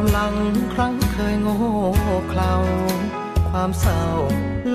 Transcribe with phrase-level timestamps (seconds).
[0.00, 0.36] ความหลัง
[0.74, 1.58] ครั้งเคยโง่
[2.28, 2.52] เขลา
[3.50, 4.04] ความเศร้า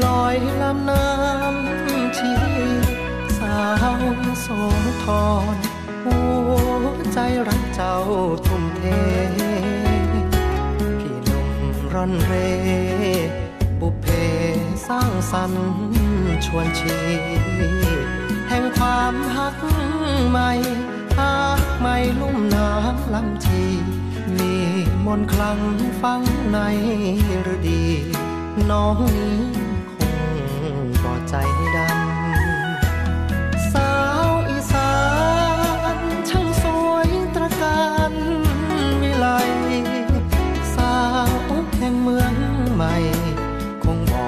[0.04, 2.34] ลอยลำน้ำชี
[3.38, 3.60] สา
[4.00, 4.04] ว
[4.42, 4.48] โส
[5.04, 5.06] ธ
[5.54, 5.58] ร
[6.04, 6.18] หั
[6.48, 7.98] วใจรักเจ้า
[8.46, 8.84] ทุ่มเท
[11.00, 11.50] พี่หนุ่ม
[11.94, 12.34] ร่อนเร
[13.80, 14.06] บุเพ
[14.88, 15.68] สร้างสรรค์
[16.46, 16.98] ชวนชี
[18.50, 19.58] แห่งความหัก
[20.30, 20.52] ใหม่
[21.20, 23.66] หักใหม่ลุ่มน้ำลำชี
[25.06, 25.60] มนคลัง
[26.02, 26.22] ฟัง
[26.54, 26.60] ใน
[27.54, 27.86] ฤดี
[28.70, 29.44] น้องนี้
[29.98, 31.36] คงบ่ใจ
[31.76, 33.94] ดำ สา
[34.28, 34.96] วอีสา
[35.96, 35.98] น
[36.30, 38.14] ช่างสวยตระการ
[39.02, 39.28] วิไล
[40.76, 40.98] สา
[41.28, 41.32] ว
[41.78, 42.34] แห่งเมือง
[42.74, 42.96] ใหม่
[43.84, 44.24] คงบ่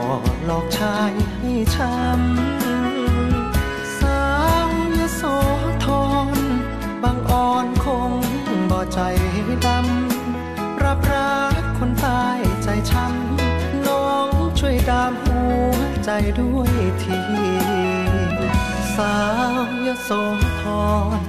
[0.45, 4.23] หลอกชายให้ช้ำ สา
[4.67, 5.21] วยโส
[5.85, 5.87] ธ
[6.35, 6.37] ร
[7.03, 8.11] บางอ่อนคง
[8.71, 8.99] บ่ใจ
[9.67, 9.96] ดำ
[16.39, 16.71] ด้วย
[17.03, 17.19] ที
[18.95, 19.17] สา
[19.57, 20.09] วยโส
[20.61, 20.63] ธ
[21.17, 21.19] ร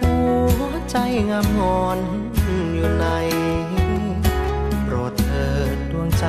[0.00, 0.16] หั
[0.60, 0.96] วใจ
[1.30, 1.98] งามงอน
[2.74, 3.06] อยู่ใน
[4.82, 6.26] โปรดเถิดดวงใจ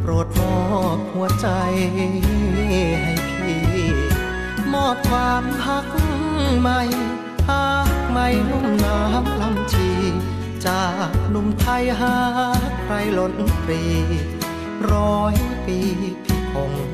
[0.00, 0.56] โปรดมอ
[0.96, 1.48] บหัวใจ
[3.02, 3.64] ให้พี่
[4.72, 5.88] มอบความหัก
[6.60, 6.80] ใหม่
[7.50, 9.90] หักใหม่ลุ่มน้ำลำชี
[10.66, 12.16] จากหนุ่มไทยหา
[12.82, 13.32] ใครหล้น
[13.64, 13.84] ปรี
[14.92, 15.34] ร้อย
[15.66, 15.80] ปี
[16.54, 16.93] พี่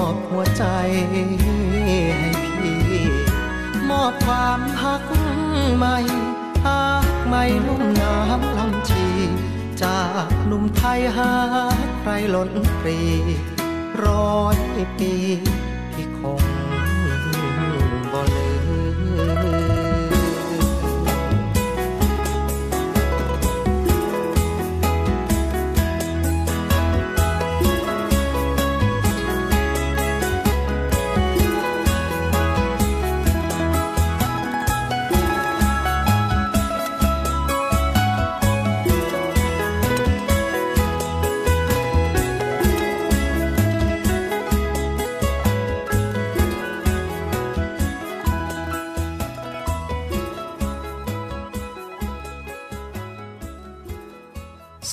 [0.00, 0.64] อบหัวใจ
[1.10, 2.80] ให้พี่
[3.90, 5.04] มอบความหัก
[5.76, 5.96] ใหม่
[6.66, 9.06] หักใหม่ลุ่มน้ำลำชี
[9.82, 11.32] จากหนุ่มไทยหา
[12.00, 13.00] ใครล้นปรี
[14.04, 14.58] ร้อย
[14.98, 15.14] ปี
[15.94, 16.42] พี่คง
[18.12, 18.51] บ่ลืม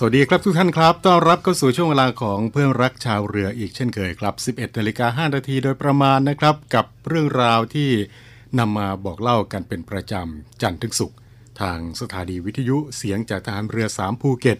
[0.01, 7.89] สวัสดีครับทุกท่านครับ ต้อนรับเข้าสู่ช่วงเวลาของเพื่อนรักชาวเรืออีกเช่นเคยครับ 11นาฬิกา5นาทีโดยประมาณนะครับ กับเรื่องราวที่
[8.59, 11.17] นำมาบอกเล่ากันเป็นประจำจันทร์ถึงศุกร์
[11.61, 14.59] ทางสถานีวิทยุเสียงจากทหารเรือ 3 ภูเก็ต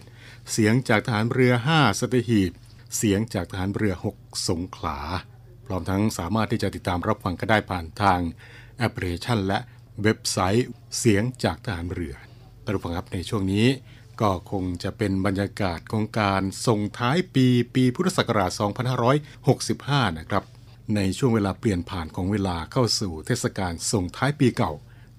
[0.52, 2.52] เสียงจากทหารเรือ 5 สตหีบ
[2.96, 4.98] เสียงจากทหารเรือ 6 สงขลา
[5.66, 8.20] พร้อมทั้งสามารถที่จะติดตามรับฟังก็ได้ผ่านทาง
[8.78, 9.58] แอปพลิเคชัน และ
[10.02, 12.26] เว็บไซต์เสียงจากทหารเรือต
[12.64, 13.66] ท่านผู้ฟังครับในช่วงนี้
[14.20, 18.50] ก็คงจะเป็นบรรยากาศของการส่งท้ายปีปีพุทธศักราช
[19.34, 20.44] 2565 นะครับ
[20.96, 24.72] ในช่วงเวลาเปลี่ยนผ่านของเวลาเข้าสู่เทศกาลส่งท้ายปีเก่า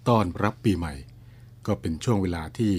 [0.08, 0.94] ต้อนรับปีใหม่
[1.66, 2.74] ก็เป็นช่วงเวลาที่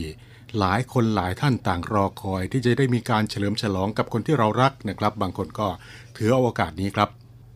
[0.58, 5.68] หลายคนหลายท่านต่างรอคอย ที่จะได้มีการเฉลิมฉลองกับคนที่เรารักนะครับ บางคนก็
[6.16, 7.10] ถือเอาโอกาสนี้ครับ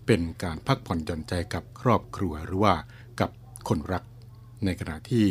[0.07, 2.75] เป็นการพักผ่อนหย่อนใจกับครอบครัวหรือว่า
[3.21, 3.31] กับ
[3.69, 4.03] คนรัก
[4.65, 5.27] ในขณะที่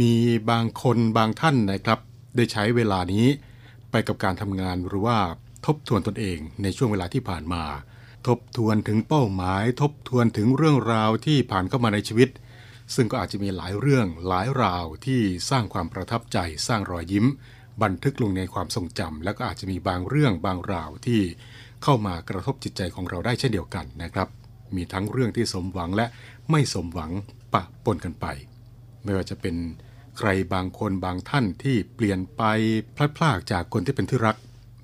[0.00, 0.12] มี
[0.50, 1.98] บางคนบางท่านนะครับ
[2.38, 3.26] ได้ใช้เวลานี้
[3.90, 5.18] ไปกับการทำงานหรือว่า
[5.66, 7.64] ทบทวนตนเองในช่วงเวลาที่ผ่านมา
[8.26, 12.28] ทบทวนถึงเป้าหมาย ทบทวนถึงเรื่องราวที่ผ่านเข้ามาในชีวิต
[12.94, 15.20] ซึ่งก็อาจจะมีหลายเรื่องหลายราวที่
[15.50, 16.38] สร้างความประทับใจ
[16.68, 17.26] สร้างรอยยิ้ม
[17.82, 21.20] บันทึกลงในความทรงจำแล้วก็อาจจะมีบางเรื่องบางราวที่
[21.82, 24.28] เข้ามากระทบจิตใจของเราได้เช่นเดียวกันนะครับ
[24.76, 26.06] มีทั้งเรื่องที่สมหวังและ
[26.50, 27.10] ไม่สมหวัง
[27.54, 28.26] ปะปนกันไป
[29.04, 29.56] ไม่ว่าจะเป็น
[30.18, 32.42] ใครบางคนบางท่านที่เปลี่ยนไป
[32.96, 34.36] พลัดพรากจากคนที่เป็นที่รัก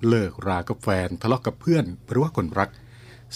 [0.07, 2.69] เลิกรากับแฟนทะเลาะกับเพื่อนหรือว่าคนรัก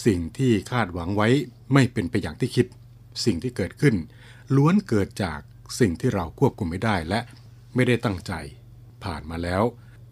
[0.05, 1.27] สิ่งที่คาดหวังไว้
[1.73, 2.65] ไม่เป็นไปอย่างที่คิด
[3.25, 3.95] สิ่งที่เกิดขึ้น
[4.55, 5.39] ล้วนเกิดจาก
[5.79, 7.19] สิ่งที่เราควบคุมไม่ได้และ
[7.75, 8.33] ไม่ได้ตั้งใจ
[9.03, 9.63] ผ่านมาแล้ว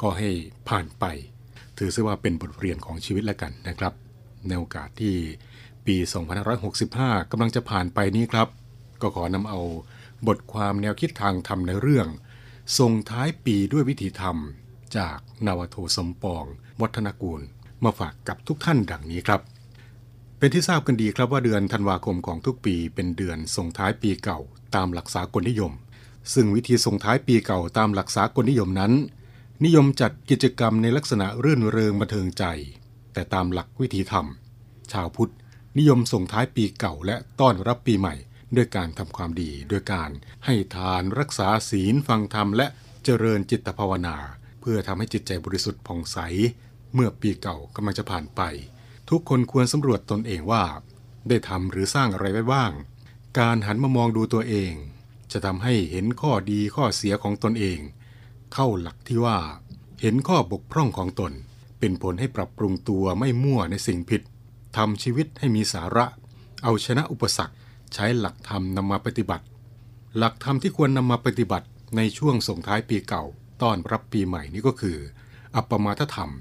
[0.01, 0.29] ก็ให้
[0.69, 1.05] ผ่านไป
[1.77, 3.93] ถือซะว่าเป็นบทเรียนของชีวิตแล้วกันนะครับ
[4.47, 5.15] ในโอกาสที่
[5.85, 5.95] ปี
[6.63, 8.47] 2565กำลังจะผ่านไปนี้ครับ
[9.01, 9.61] ก็ขอนำเอา
[10.27, 12.07] บทความแนวคิดทางธรรมในเรื่อง
[12.79, 14.37] ส่งท้ายปีด้วยวิธีธรรม
[14.97, 16.45] จากนาวโทสมปอง
[16.81, 17.41] วัฒนกูล
[17.83, 19.41] มาฝากกับทุกท่านดังนี้ครับ
[20.37, 24.39] เป็นที่ทราบกันดีครับว่าเดือนธันวาคมของทุกปี เป็นเดือนส่งท้ายปีเก่า
[24.75, 25.73] ตามหลักษากลนิยม
[26.33, 28.93] ซึ่งวิธีส่งท้ายปีเก่าตามหลักษากลนิยมนั้น
[29.65, 32.43] นิยมจัดกิจกรรมในลักษณะรื่นเริงบันเทิงใจ
[33.13, 34.25] แต่ตามหลักวิธีธรรม
[34.91, 35.31] ชาวพุทธ
[35.77, 38.15] นิยมส่งท้ายปีเก่าและต้อนรับปีใหม่
[38.55, 40.09] ด้วยการทำความดีด้วยการ
[40.45, 42.67] ให้ทานรักษาศีลฟังธรรมและ
[43.03, 44.17] เจริญจิตภาวนา
[44.61, 46.17] เพื่อทำให้จิตใจบริสุทธิ์ผ่องใส
[46.93, 48.41] เมื่อปีเก่ากำลังจะผ่านไป
[49.09, 50.63] ทุกคนควรสำรวจตนเองว่า
[51.29, 52.71] ได้ทำหรือสร้างอะไรไว้บ้าง
[53.39, 54.73] การหันมามองดูตัวเอง
[55.31, 57.79] จะทำให้เห็นข้อดีข้อเสียของตนเอง
[58.53, 59.37] เข้าหลักที่ว่า
[60.01, 61.31] เห็นข้อบกพร่องของตน
[61.79, 64.21] เป็นผลให้ปรับปรุงตัวไม่มั่วในสิ่งผิด
[64.77, 66.05] ทำชีวิตให้มีสาระ
[66.63, 67.55] เอาชนะอุปสรรค
[67.93, 69.45] ใช้หลักธรรมนำมาปฏิบัติ
[70.17, 71.67] หลักธรรมที่ควรนำมาปฏิบัติ
[71.97, 73.23] ในช่วงส่งท้ายปีเก่า
[73.61, 74.97] ต้อนรับปีใหม่นี้ก็คือ
[75.55, 76.31] อัปปมาทธรรม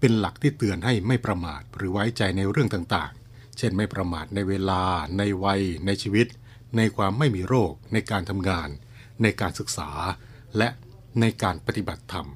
[0.00, 4.82] เป็นหลักที่เตือนให้ไม่ประมาทหรือไว้ใจในเรื่องต่างๆ เช่นไม่ประมาทในเวลา
[5.18, 6.26] ในวัย ในชีวิต
[6.76, 8.68] ในความไม่มีโรค ในการทำงาน
[9.22, 9.90] ในการศึกษา
[10.56, 10.68] และ
[11.20, 12.26] ในการปฏิบัติธรรม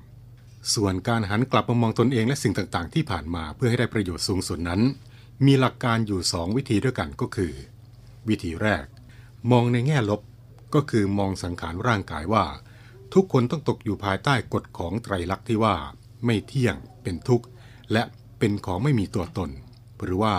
[0.74, 4.80] ส่วนการหันกลับมามองตนเองและสิ่งต่างๆ ที่ผ่านมาเพื่อให้ได้ประโยชน์สูงสุดนั้น
[5.46, 7.52] มีหลักการอยู่ 2 วิธีด้วยกันก็คือ
[8.28, 8.84] วิธีแรก
[9.50, 10.20] มองในแง่ลบ
[10.74, 12.44] ก็คือมองสังขารร่างกายว่า
[13.14, 15.74] ทุกคนต้องตกอยู่ภายใต้กฎของไตรลักษณ์ที่ว่า
[16.24, 17.46] ไม่เที่ยง เป็นทุกข์
[17.92, 18.02] และ
[18.38, 19.50] เป็นของไม่มีตัวตน
[20.02, 20.36] หรือว่า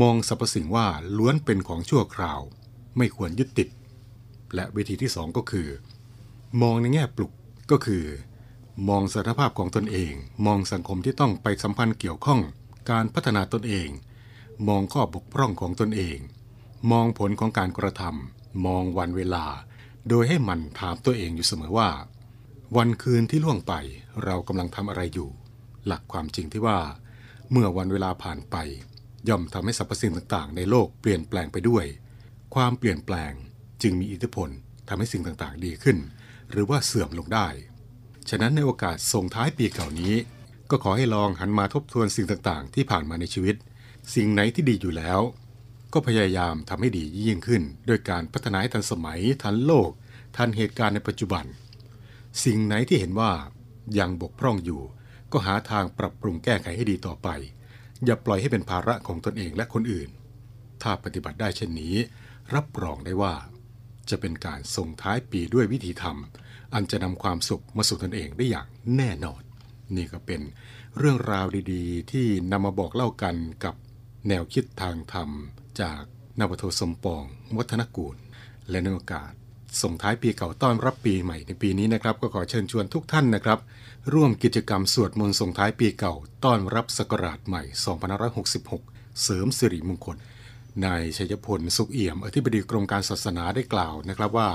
[0.00, 2.40] มองสรรพสิ่งว่าล้วนเป็นของชั่วคราว
[2.96, 3.68] ไม่ควรยึดติด
[4.54, 5.68] และวิธีที่สองก็คือ
[6.62, 7.32] มองในแง่ปลุก
[7.70, 8.04] ก็คือ
[8.88, 10.12] มองสถานภาพของตนเอง
[10.46, 12.40] มองสังคมที่ต้องไปสัมพันธ์เกี่ยวข้อง
[12.90, 13.88] การพัฒนาตนเอง
[14.68, 16.18] มองข้อบกพร่องของตนเอง
[16.92, 19.44] มองผลของการกระทำมองวันเวลา
[20.08, 21.90] โดยให้มันถามตัวเองอยู่เสมอว่า
[22.76, 23.74] วันคืนที่ล่วงไป
[24.24, 25.30] เรากำลังทำอะไรอยู่
[25.86, 26.78] หลักความจริงที่ว่า
[27.50, 28.56] เมื่อวันเวลาผ่านไป
[29.28, 31.84] ย่อมทำให้สรรพสิ่งต่างๆ ในโลกเปลี่ยนแปลงไปด้วย
[32.54, 33.32] ความเปลี่ยนแปลง
[33.82, 34.48] จึงมีอิทธิพล
[34.88, 35.98] ทำให้สิ่งต่างๆ ดีขึ้น
[36.50, 37.48] หรือว่าเสื่อมลงได้
[38.28, 40.14] ฉะนั้นในโอกาสส่งท้ายปีเก่านี้
[40.70, 43.56] ก็ขอให้ลองหันมาทบทวนสิ่งต่างๆ ที่ผ่านมาในชีวิต
[44.14, 45.20] สิ่งไหนที่ดีอยู่แล้ว
[45.92, 49.90] ก็พยายามทำให้ดียิ่งขึ้นโดยการพัฒนาให้ทันสมัยทันโลก
[50.36, 51.44] ทันเหตุการณ์ในปัจจุบัน
[52.44, 53.32] สิ่งไหนที่เห็นว่า
[53.98, 54.82] ยังบกพร่องอยู่
[55.32, 57.28] ก็หาทางปรับปรุงแก้ไขให้ดีต่อไป
[58.04, 60.08] อย่าปล่อยให้เป็นภาระของตนเองและคนอื่น
[60.82, 61.94] ถ้าปฏิบัติได้เช่นนี้
[62.54, 63.34] รับรองได้ว่า
[64.10, 66.16] จะเป็นการส่งท้ายปีด้วยวิธีธรรม
[66.74, 68.66] อันจะนำความสุขมาสู่ตนเองได้อย่าง
[68.96, 69.42] แน่นอน
[69.96, 70.40] นี่ก็เป็น
[70.98, 73.74] เรื่องราวดีๆ ที่นำมาบอกเล่ากันกับ
[74.28, 75.30] แนวคิดทางธรรม
[75.80, 76.02] จาก
[76.40, 77.24] นวโทสมปอง
[77.56, 78.16] วัฒนกูล
[78.70, 79.32] และในโอกาส
[79.82, 83.58] ส่งท้ายปีเก่าต้อนรับปีใหม่ในปีนี้นะครับ ก็ขอเชิญชวนทุกท่านนะครับ
[84.14, 87.62] ร่วมกิจกรรมสวดมนต์ส่งท้ายปีเก่าต้อนรับศักราชใหม่
[88.42, 90.16] 2566 เสริมสิริมงคล
[90.84, 94.50] นายชัยพลสุขเอี่ยม อธิบดีกรมการศาสนาได้กล่าวนะครับว่า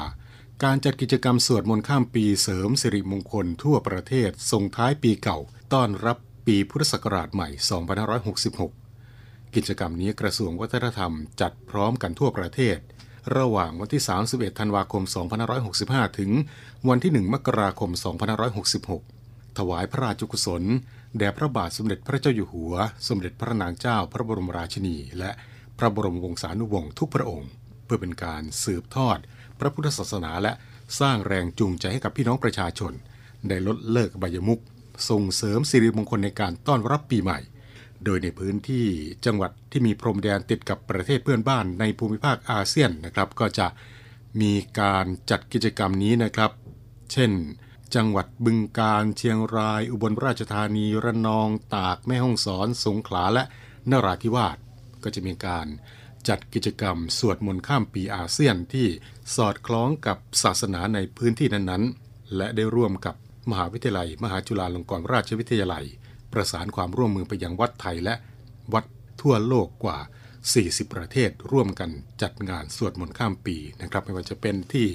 [0.64, 5.40] การจัดกิจกรรมสวดมนต์ข้ามปีเสริมสิริมงคลทั่วประเทศส่งท้ายปีเก่า
[5.74, 8.83] ต้อนรับปีพุทธศักราชใหม่ 2566
[9.56, 12.78] กิจกรรมนี้กระทรวงวัฒนธรรมจัดพร้อมกันทั่วประเทศ
[13.38, 15.04] ระหว่างวันที่ 31 ธันวาคม
[15.62, 16.32] 2565 ถึง
[16.90, 17.92] วันที่ 1 มกราคม
[18.74, 20.64] 2566 ถวายพระราชกุศล
[21.18, 22.74] แด่พระบาทสมเด็จพระเจ้าอยู่หัว
[23.08, 25.32] สมเด็จพระนางเจ้าพระบรมราชินี และ
[25.78, 27.50] พระบรมวงศานุวงศ์ทุกพระองค์
[27.86, 29.18] เพื่อเป็นการสืบทอด
[29.60, 30.52] พระพุทธศาสนาและ
[31.00, 32.94] สร้างแรงจูงใจให้กับพี่น้องประชาชน
[33.48, 34.60] ได้ลดเลิกบายมุก
[35.10, 37.40] ส่งเสริมสิริมงคลในการต้อนรับปีใหม่
[38.06, 38.88] โดยในพื้นที่
[39.26, 43.68] จังหวัดที่มีพรมแดนติดกับประเทศเพื่อนบ้านในภูมิภาคอาเซียนนะครับ ก็จะ
[44.42, 46.52] มีการจัดกิจกรรมนี้นะครับ
[47.12, 47.32] เช่น
[47.96, 53.44] จังหวัดบึงกาฬเชียงราย อุบลราชธานีระนอง ตากแม่ฮ่องสอน สงขลาและ
[53.92, 54.58] นราธิวาส
[55.04, 55.68] ก็จะมีการ
[56.28, 58.88] จัดกิจกรรมสวดมนต์ข้ามปีอาเซียนที่
[59.36, 63.16] สอดคล้องกับศาสนาในพื้นที่นั้นๆ และได้ร่วมกับ
[63.50, 65.86] มหาวิทยาลัย มหาจุฬาลงกรณราชวิทยาลัย
[66.34, 68.16] ประสานความร่วมมือไปยังวัดไทยและ
[68.74, 68.86] วัด
[69.22, 70.00] ทั่วโลกกว่า
[70.52, 71.90] 40 ประเทศร่วมกัน
[72.22, 74.88] จัดงานสวดมนต์ข้ามปีนะครับไม่ว่าจะเป็นที่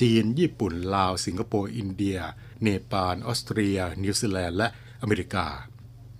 [0.00, 2.18] จีน ญี่ปุ่น ลาว สิงคโปร์ อินเดีย
[2.62, 4.68] เนปาล ออสเตรีย นิวซีแลนด์ และ
[5.02, 5.46] อเมริกา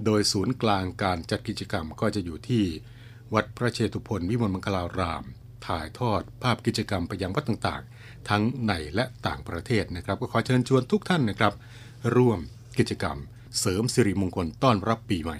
[0.04, 2.64] โดยศูนย์กลางการจัดกิจกรรมก็จะอยู่ที่
[3.34, 5.24] วัดพระเชตุพนวิมลมังคลาราม
[5.66, 11.52] ถ่ายทอดภาพกิจกรรมไปยังวัดต่างๆ ทั้งในและต่างประเทศนะครับ ก็ขอเชิญชวนทุกท่านนะครับ
[12.16, 12.38] ร่วม
[12.78, 13.18] กิจกรรม
[13.58, 15.38] เสริมสิริมงคลต้อนรับปีใหม่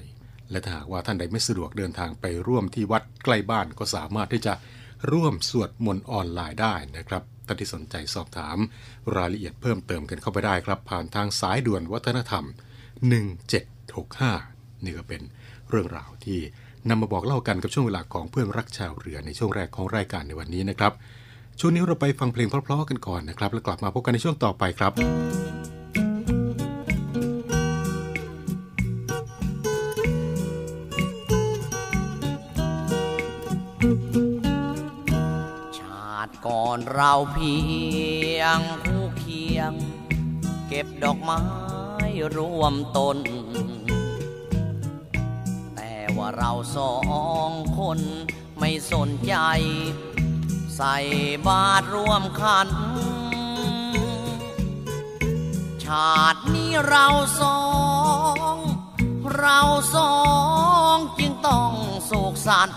[0.51, 4.53] และถ้าหากว่าท่านใดไม่สะดวกเดินทางไปร่วมที่วัดใกล้บ้านก็สามารถที่จะ
[5.13, 8.57] ร่วมสวดมนต์ออนไลน์ได้นะครับท่านที่สนใจสอบถาม
[9.17, 12.45] รายละเอียดเพิ่มเติมกันเข้าไปได้ครับ ผ่านทางสายด่วนวัฒนธรรม
[14.05, 15.23] 1765 นี่ก็เป็น
[15.71, 16.41] เรื่องราวที่
[16.89, 20.93] นำมาบอกเล่ากันกับช่วงเวลาของเพื่อนรักชาวเรือในช่วงแรกของรายการในวันนี้นะครับ
[21.61, 24.93] ช่วงนี้เราไปฟังเพลงเพราะๆกันก่อนนะครับ แล้วกลับมาพบกันในช่วงต่อไปครับ
[36.75, 37.55] อนเราเพี
[38.39, 39.73] ยงคู่เคียง
[40.69, 41.43] เก็บดอกไม้
[42.37, 43.19] รวมตน
[45.75, 46.97] แต่ว่าเราสอ
[47.49, 47.99] งคน
[48.59, 49.35] ไม่สนใจ
[50.77, 50.97] ใส่
[51.47, 52.69] บาตรร่วมขัน
[55.85, 57.07] ชาตินี้เรา
[57.41, 57.61] สอ
[58.55, 58.57] ง
[59.37, 59.61] เรา
[59.97, 60.15] สอ
[60.95, 61.73] งจึงต้อง
[62.07, 62.69] โศกสัน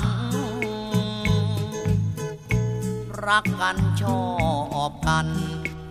[3.30, 4.22] รักกันชอ
[4.90, 5.28] บกัน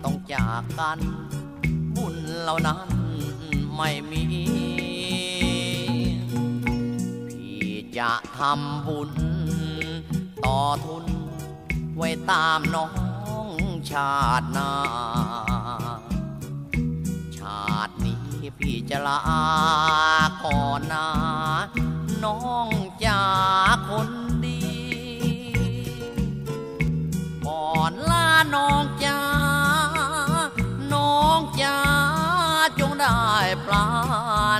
[0.03, 0.99] ต้องจากกัน
[1.95, 2.89] บุญเหล่านั้น
[3.75, 4.23] ไม่มี
[7.27, 7.67] พี่
[7.97, 9.11] จะทำบุญ
[10.43, 11.05] ต่อทุน
[11.95, 12.87] ไว้ตามน้อ
[13.53, 13.59] ง
[13.91, 14.71] ชาติหน้า
[17.37, 18.19] ชาตินี้
[18.57, 19.21] พี่จะลา
[20.45, 21.07] ก่อนนะ
[22.23, 22.76] น้อง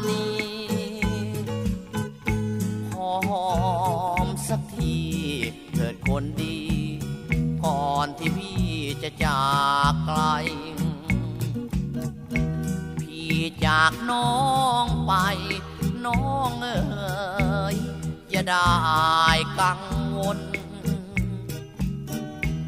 [0.09, 0.25] ณี
[2.91, 3.13] หอ
[4.25, 4.97] มสักที
[5.73, 6.59] เถิดคนดี
[7.63, 8.67] ก่อนที่พี่
[9.03, 9.45] จะจา
[9.91, 10.21] กไกล
[13.01, 13.33] พี่
[13.65, 14.35] จากน้อ
[14.83, 15.13] งไป
[16.05, 16.79] น้องเอ๋
[17.75, 17.77] ย
[18.33, 18.67] จะได้
[19.59, 19.81] กัง
[20.17, 20.39] วล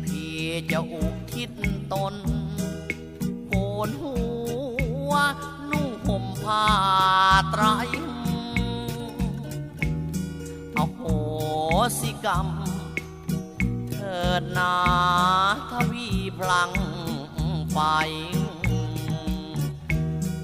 [0.03, 0.38] พี่
[0.71, 1.49] จะอุทิศ
[1.93, 2.15] ตน
[3.47, 3.53] โก
[3.88, 4.15] นหั
[5.09, 5.13] ว
[6.43, 6.65] ผ้า
[7.51, 7.63] ไตร
[10.74, 11.03] เอาโห
[12.00, 12.48] สิกรรม
[13.91, 14.75] เถิดนา
[15.72, 16.72] ทวีพลัง
[17.74, 17.79] ไป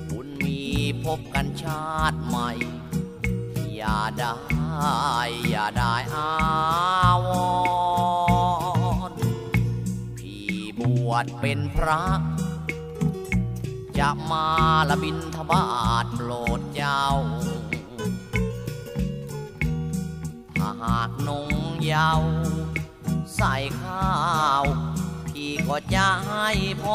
[0.10, 0.62] บุญมี
[1.04, 2.52] พบกันชาติใหม่
[3.76, 4.36] อย่าได้
[5.50, 6.32] อย่าได้อา
[7.28, 7.30] ว
[9.10, 9.14] ร
[10.18, 10.50] พี่
[10.80, 12.02] บวชเป็นพระ
[14.00, 14.48] จะมา
[14.90, 15.66] ละบินทบา
[16.04, 17.06] ทโปรดเจ้า
[20.58, 21.48] ถ้าหากนง
[21.84, 22.22] เยาว
[23.36, 24.12] ใส่ข้า
[24.62, 24.64] ว
[25.28, 26.50] พี่ก็จะให้
[26.84, 26.86] พ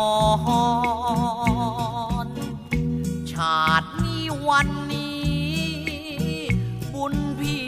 [2.25, 2.27] ร
[3.33, 5.25] ชาตินี้วันนี้
[6.93, 7.67] บุญพี่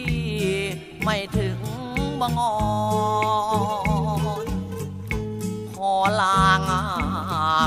[1.02, 1.58] ไม่ถึง
[2.20, 2.56] บังอ่อ
[4.46, 4.48] น
[5.74, 6.82] ขอลางา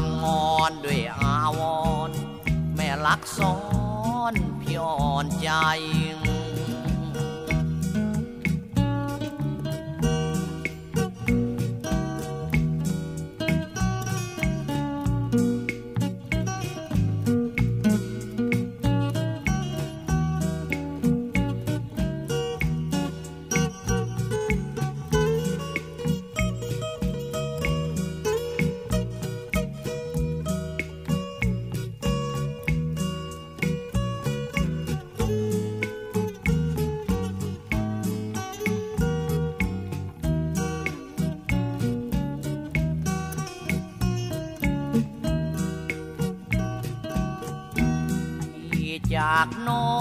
[0.01, 1.61] มงอนด้วยอาว
[2.07, 2.11] ร
[2.75, 3.57] แม่ลักซ้อ
[4.31, 5.49] นพี่อ่อนใจ
[49.17, 49.95] จากน้อ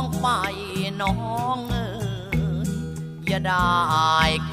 [0.00, 0.28] งไป
[1.02, 1.14] น้อ
[1.56, 1.88] งเอ๋
[2.66, 2.68] ย
[3.26, 3.68] อย่าได้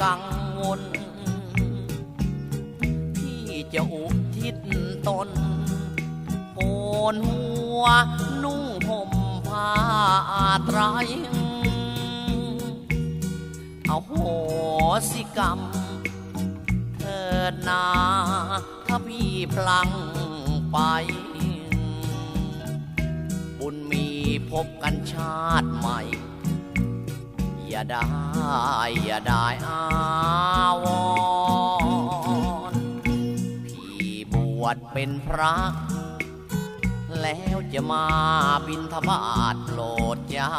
[0.02, 0.24] กัง
[0.60, 0.82] วล
[3.16, 3.44] พี่
[3.74, 4.04] จะอุ
[4.36, 4.56] ทิศ
[5.08, 5.30] ตน
[6.54, 6.60] โก
[7.14, 7.42] นหั
[7.80, 7.84] ว
[8.44, 9.12] นุ่งห่ม
[9.48, 9.72] ผ้า
[10.66, 10.80] ไตร
[13.86, 14.14] เอาโห
[15.12, 15.60] สิกรรม
[16.98, 17.86] เถิดนา
[18.88, 19.90] ถ้าพี่พลัง
[20.72, 20.80] ไป
[24.54, 26.00] พบกันชาติใหม่
[27.68, 28.06] อย่าได้
[29.04, 29.84] อย่าได้อา
[30.84, 30.86] ว
[32.72, 32.74] ร
[33.66, 35.56] พี่บวชเป็นพระ
[37.22, 38.06] แล้วจะมา
[38.68, 39.80] บินทบาทโปร
[40.16, 40.58] ดเจ้า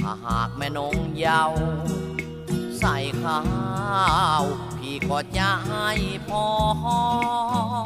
[0.00, 1.52] ถ้าหากแม่นงเยาว
[2.78, 3.42] ใส่ข้า
[4.40, 4.44] ว
[4.78, 5.90] พี่ก็จะให้
[6.28, 7.83] พร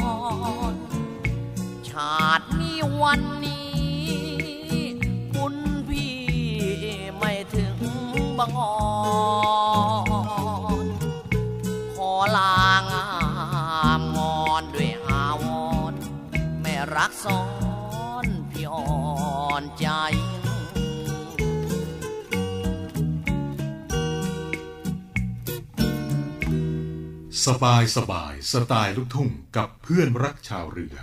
[1.98, 3.76] ชาตินี้วันนี้
[5.34, 5.54] คุณ
[5.88, 6.16] พี่
[7.18, 7.76] ไม่ถึง
[8.38, 8.76] บังอ่อ
[10.84, 10.86] น
[11.94, 13.06] ขอลางา
[14.00, 15.44] มงอนด้วยอาว
[15.92, 16.00] รณ์
[16.60, 17.44] แม่รักซ้อ
[18.24, 19.88] นพี่อ่อนใจ
[27.46, 30.96] สบายสบายสไตล์ลูกทุ่งกับเพื่อนรักชาวเรือ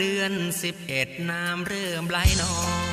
[0.00, 2.84] เดือนสิบเอ็ดน้ำเริ่มไหลนอง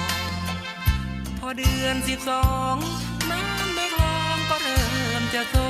[1.40, 2.76] พอเดือนสิบสอง
[3.32, 4.88] น้ำในคลองก็เริ่
[5.20, 5.68] มจะทร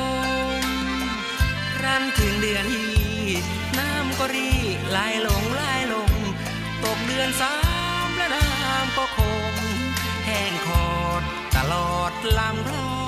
[0.56, 0.60] ง
[1.76, 2.94] ครั้นถึงเดือนที่
[3.80, 4.50] น้ำก็รี
[4.90, 5.62] ไหลลงไหล
[5.94, 6.12] ลง
[6.84, 7.56] ตกเดือนสา
[8.06, 9.20] มและน้ำก็ค
[9.52, 9.54] ง
[10.26, 10.90] แห้งขอ
[11.20, 11.22] ด
[11.56, 13.08] ตลอดลำคลอง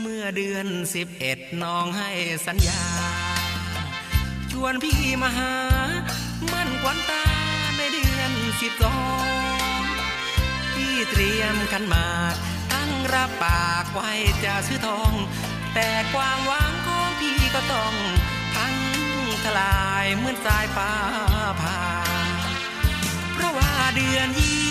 [0.00, 2.10] เมื่อเดือนสิบเอ็ดน้องให้
[2.46, 2.82] สัญญา
[4.62, 5.52] วนพี่มาหา
[6.52, 7.24] มั่นควันตา
[7.76, 8.96] ในเดือนสิบสอ
[9.78, 9.80] ง
[10.74, 12.06] พี่เตรียมขันมา
[12.72, 14.10] ตั้งรับปากไว้
[14.44, 15.12] จะซื้อทอง
[15.74, 17.94] แต่ความหวังของพี่ก็ต้อง
[18.54, 18.74] พัง
[19.44, 20.92] ทลายเหมือนสายฟ้า
[21.60, 21.80] ผ่า
[23.32, 24.68] เพราะว่าเดือนยี่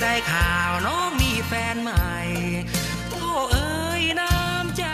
[0.00, 2.10] ได้ข่าวน้องมีแฟนใหม่
[3.10, 4.84] โอ้เอ๋ยน้ำใจ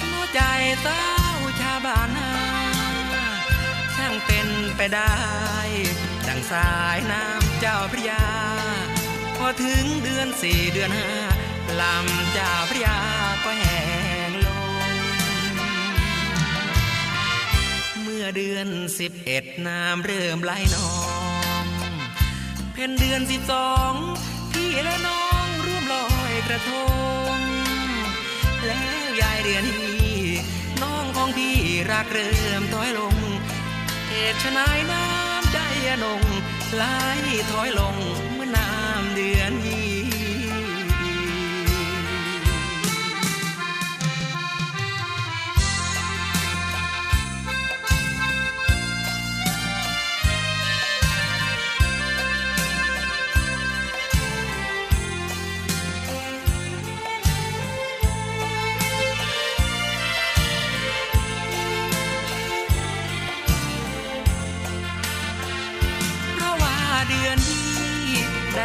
[0.00, 0.40] หัวใจ
[0.82, 1.08] เต้า
[1.60, 5.14] ชาบ้านนาางเป็นไปได้
[6.28, 8.24] ดังสายน้ำเจ้าพระยา
[9.36, 11.12] พอถึงเดือนสี่เดือนห้า
[11.80, 12.98] ลำเจ้าพระยา
[13.44, 13.80] ก็แห้
[14.28, 14.48] งล
[14.90, 14.92] ง
[18.02, 20.90] เมื่อเดือนสิบเอ็ดน้ำเริ่มไหลนอ
[21.64, 21.64] ง
[22.72, 23.92] เพ็ญเดือนสิบสอง
[24.52, 26.70] พี่และน้องร่วมลอยกระท
[27.36, 27.38] ง
[28.66, 30.20] แล้วยายเดือนนี้
[30.82, 31.56] น้องของพี่
[31.90, 33.25] รักเริ่มถอยลง
[34.18, 34.60] เหตุไฉน
[34.92, 36.22] น้ำใจอนง
[36.74, 36.84] ไหล
[37.50, 37.96] ถอยลง
[38.34, 39.52] เมื่อน้ำเดือน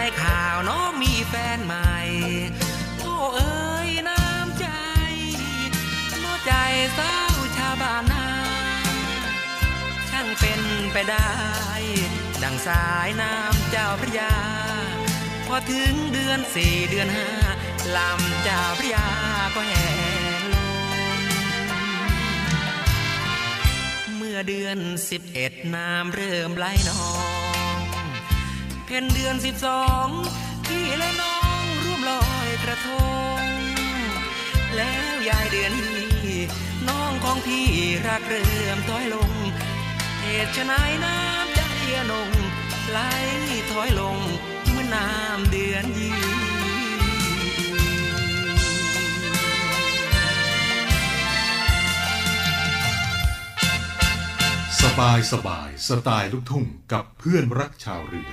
[0.01, 1.95] ได้ข่าวน้องมีแฟนใหม่
[2.99, 4.67] โอ้เอ๋ยน้ำใจ
[6.23, 6.53] น้อใจ
[6.97, 7.13] สา
[7.57, 8.25] ชาวบ้านนา
[10.09, 10.61] ช่างเป็น
[10.93, 11.31] ไปได้
[12.43, 14.35] ดังสายน้ำเจ้าพระยา
[15.47, 17.29] พอถึงเดือนสี่เดือนห้า
[17.97, 19.07] ลำเจ้าพระยา
[19.55, 19.89] ก็แห้
[20.39, 20.55] งล
[21.19, 21.21] ง
[24.17, 24.77] เมื่อเดือน
[25.09, 27.03] สิบเอ็ดน้ำเริ่มไหลนอ
[27.39, 27.40] ง
[28.91, 30.07] พ็ญเดือนสิบสอง
[30.67, 32.89] พี่และน้องร่วมลอยกระท
[33.39, 33.43] ง
[34.75, 36.39] แล้วยายเดือนนี้
[36.87, 37.67] น้องของพี่
[38.07, 39.31] รักเริ่มถอยลง
[40.21, 40.73] เหตุไฉน
[41.05, 41.59] น้ำใจ
[41.95, 42.29] อนง
[42.89, 42.99] ไหล
[43.71, 44.17] ถอยลง
[44.71, 46.11] เมื่อน้ำเดือนยี
[54.81, 58.31] สบายสบายสไตล์ลูกทุ่งกับเพื่อนรักชาวเรือ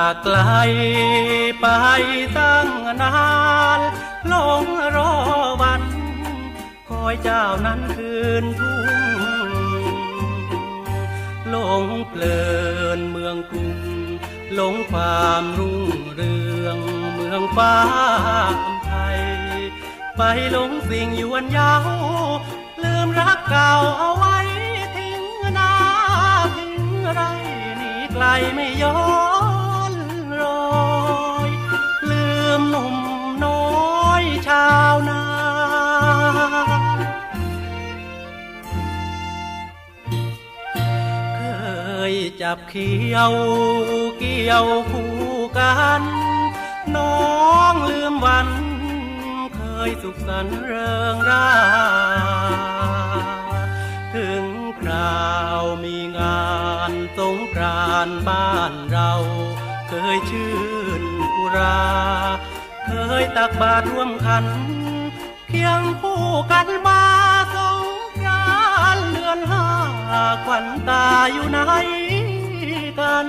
[0.00, 0.38] จากไกล
[1.60, 1.66] ไป
[2.38, 2.68] ตั้ง
[3.02, 3.18] นา
[3.78, 3.80] น
[4.28, 4.64] หลง
[4.96, 5.14] รอ
[5.62, 5.82] วัน
[6.88, 8.78] คอยเจ้านั้นคืนทุ่
[9.48, 9.50] ง
[11.50, 12.40] หลงเพลิ
[12.96, 13.80] นเมืองกรุง
[14.54, 15.84] หลงความรุ่ง
[16.14, 16.34] เรื
[16.64, 16.78] อง
[17.14, 17.76] เมืองฟ้า
[18.86, 19.20] ไทย
[20.16, 21.86] ไปหลงสิ่งยวนยาว
[22.82, 24.38] ลืมรักเก่าเอาไว้
[24.96, 25.22] ทิ้ง
[25.58, 25.72] นา
[26.56, 26.82] ทิ้ง
[27.12, 27.20] ไร
[27.78, 28.98] หนีไกลไม่ย้อ
[29.38, 29.39] น
[32.60, 32.94] มหนุ่ม
[33.44, 35.22] น้อยชาวนา
[41.36, 41.42] เค
[42.12, 43.32] ยจับเขียว
[44.18, 45.16] เกี่ยวคู่
[45.58, 46.02] กัน
[46.96, 47.20] น้อ
[47.72, 48.48] งลืมวัน
[49.56, 51.50] เคยสุขสันต์เริงรา
[54.14, 54.44] ถึง
[54.80, 55.24] ครา
[55.60, 56.44] วมีงา
[56.90, 59.12] นสงกรานต์บ้านเรา
[59.88, 60.54] เคยชื่
[61.02, 61.04] น
[61.36, 61.80] อุรา
[63.20, 64.46] ยตักบาตรร่วมขัน
[65.48, 67.02] เคียงคู่กันมา
[67.54, 67.84] สง
[68.18, 68.44] กรา
[68.96, 69.64] นเดือนห้า
[70.44, 71.58] ควันตาอยู่ไหน
[72.98, 73.28] กัน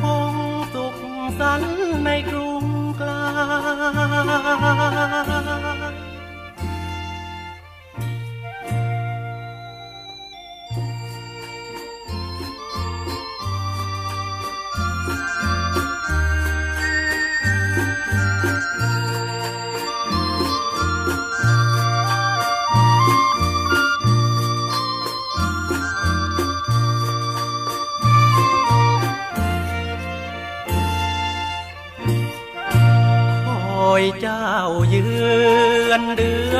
[0.00, 0.34] คง
[0.74, 0.96] สุข
[1.38, 1.62] สัน
[2.04, 2.64] ในกรุง
[3.00, 3.10] กล
[5.92, 5.93] ค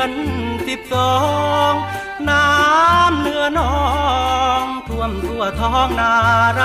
[0.05, 0.13] อน
[0.67, 1.15] สิบสอ
[1.71, 1.73] ง
[2.29, 3.75] น้ำเนื้อนอ
[4.61, 6.13] งท่วมทั่วท้องนา
[6.53, 6.63] ไร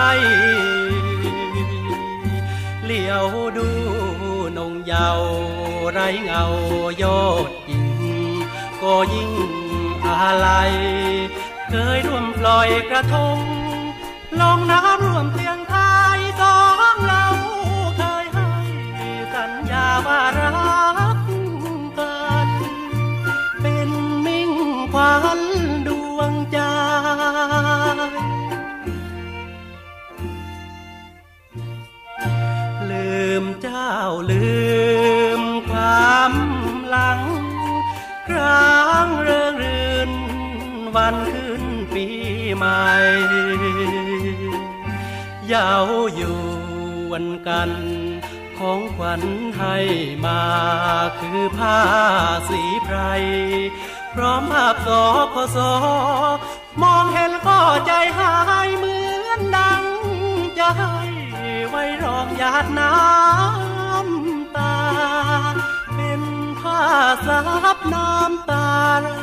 [2.84, 3.26] เหลียว
[3.56, 3.68] ดู
[4.56, 5.10] นงเยา
[5.92, 6.44] ไรเงา
[7.02, 7.86] ยอดยิง
[8.82, 9.32] ก็ยิ่ง
[10.06, 10.48] อะไร
[11.68, 13.38] เคยร่วมปล่อยกระทง
[14.40, 15.59] ลองน้ำร่วมเสียง
[34.30, 34.60] ลื
[35.40, 36.32] มความ
[36.88, 37.20] หลัง
[38.28, 40.10] ครั้งเริงรื่น
[40.96, 42.06] วันขึ้นปี
[42.56, 42.84] ใหม่
[45.52, 46.40] ยาวอยู่
[47.12, 47.70] วันกัน
[48.58, 49.22] ของขวัญ
[49.58, 49.76] ให้
[50.24, 50.42] มา
[51.18, 51.80] คือผ้า
[52.48, 52.98] สีไพร
[54.14, 55.02] พร้อมภาพสอ
[55.34, 55.72] ขอสอ
[56.82, 58.34] มองเห็นก็ใจหา
[58.66, 58.96] ยเหมื
[59.26, 59.84] อนดัง
[60.56, 60.62] ใจ
[61.68, 63.69] ไว้รองหยาดน้ำ
[66.60, 66.80] ผ้า
[67.26, 67.40] ซั
[67.76, 68.68] บน้ำตา
[69.00, 69.16] เรา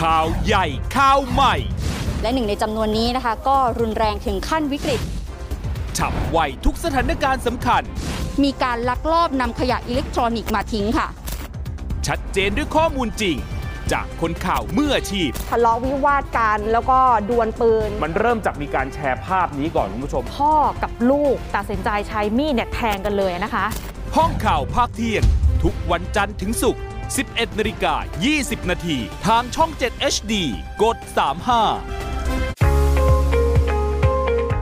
[0.00, 1.54] ข่าวใหญ่ข่าวใหม่
[2.22, 5.00] และหนึ่งในจำนวนนี้นะคะ ก็รุนแรงถึงขั้นวิกฤต
[5.98, 7.82] ฉับไวทุกสถานการณ์สำคัญ
[8.42, 11.08] มีการลักลอบนำขยะอิเล็กทรอนิกส์มาทิ้งค่ะ
[12.08, 13.36] ชัดเจนด้วยข้อมูลจริง
[13.92, 16.98] จากคนข่าวมืออาชีพ ทะเลาะวิวาทกันแล้วก็
[17.30, 23.66] ดวลปืน มันเริ่มจากมีการแชร์ภาพนี้ก่อนคุณผู้ชม พ่อกับลูกตัดสินใจใช้มีดเนี่ยแทงกันเลยนะคะ
[24.16, 25.22] ห้องข่าวภาคเที่ยง
[25.62, 26.82] ทุกวันจันทร์ถึงศุกร์
[27.20, 27.94] 11นาฬิกา
[28.32, 30.34] 20 นาที ทางช่อง 7 HD
[30.82, 30.96] กด
[31.56, 32.07] 35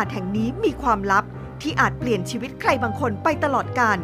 [0.00, 1.24] าสแห่งนี้มีความลับ
[1.62, 3.98] ที่อาจเปลี่ยนชีวิตใครบางคนไปตลอดกาล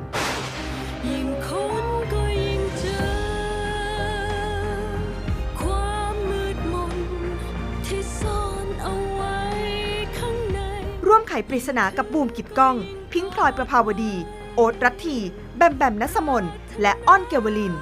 [11.07, 12.77] ร่วมไขปริศนากับบูมกิดก้อง
[13.13, 14.15] พิงพลอยประภาวดี
[14.55, 15.17] โอ๊ตรัตที
[15.57, 16.45] แบมแบมนัสมน
[16.83, 17.75] และอ้อนเกวลิน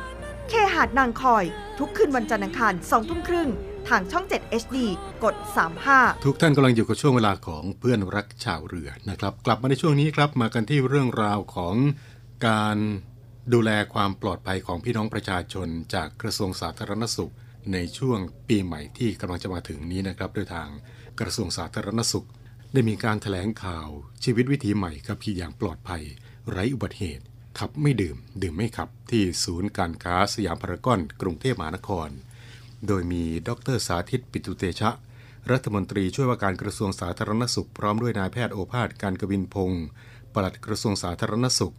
[0.48, 1.44] เคหาดนางคอย
[1.78, 3.48] ทุกคืนวันจันทร์อังคารสองทุ่มครึ่ง
[3.88, 4.76] ทางช่อง 7 HD
[5.24, 5.36] กด
[5.80, 11.74] 35 ทุกท่านกำลังอยู่กับช่วงเวลาของเพื่อนรักชาวเรือนะครับ กลับมาในช่วงนี้ครับมากันที่เรื่องราวของ
[12.48, 12.76] การ
[13.52, 17.32] ดูแลความปลอดภัยของพี่น้องประชาชน จากกระทรวงสาธารณสุข
[17.72, 18.18] ในช่วง
[18.48, 20.68] ปีใหม่ที่กำลังจะมาถึงนี้นะครับโดยทาง
[21.20, 22.26] กระทรวงสาธารณสุข
[22.72, 23.88] ได้มีการถแถลงข่าว
[24.24, 26.02] ชีวิตวิถีใหม่ขับขี่อย่างปลอดภัย
[26.50, 27.24] ไร้อุบัติเหตุ
[27.58, 32.08] ขับไม่ดื่ม ดื่มไม่ขับที่ศูนย์การค้าสยามพารากอนกรุงเทพมหานคร
[32.86, 34.90] โดยมีดรสาธิตปิตุเตชะ
[35.52, 39.84] รัฐมนตรีช่วยว่าการกระทรวงสาธารณสุข พร้อมด้วยนายแพทย์โอภาสการกวินพงศ์
[40.34, 41.74] ปลัดกระทรวงสาธารณสุข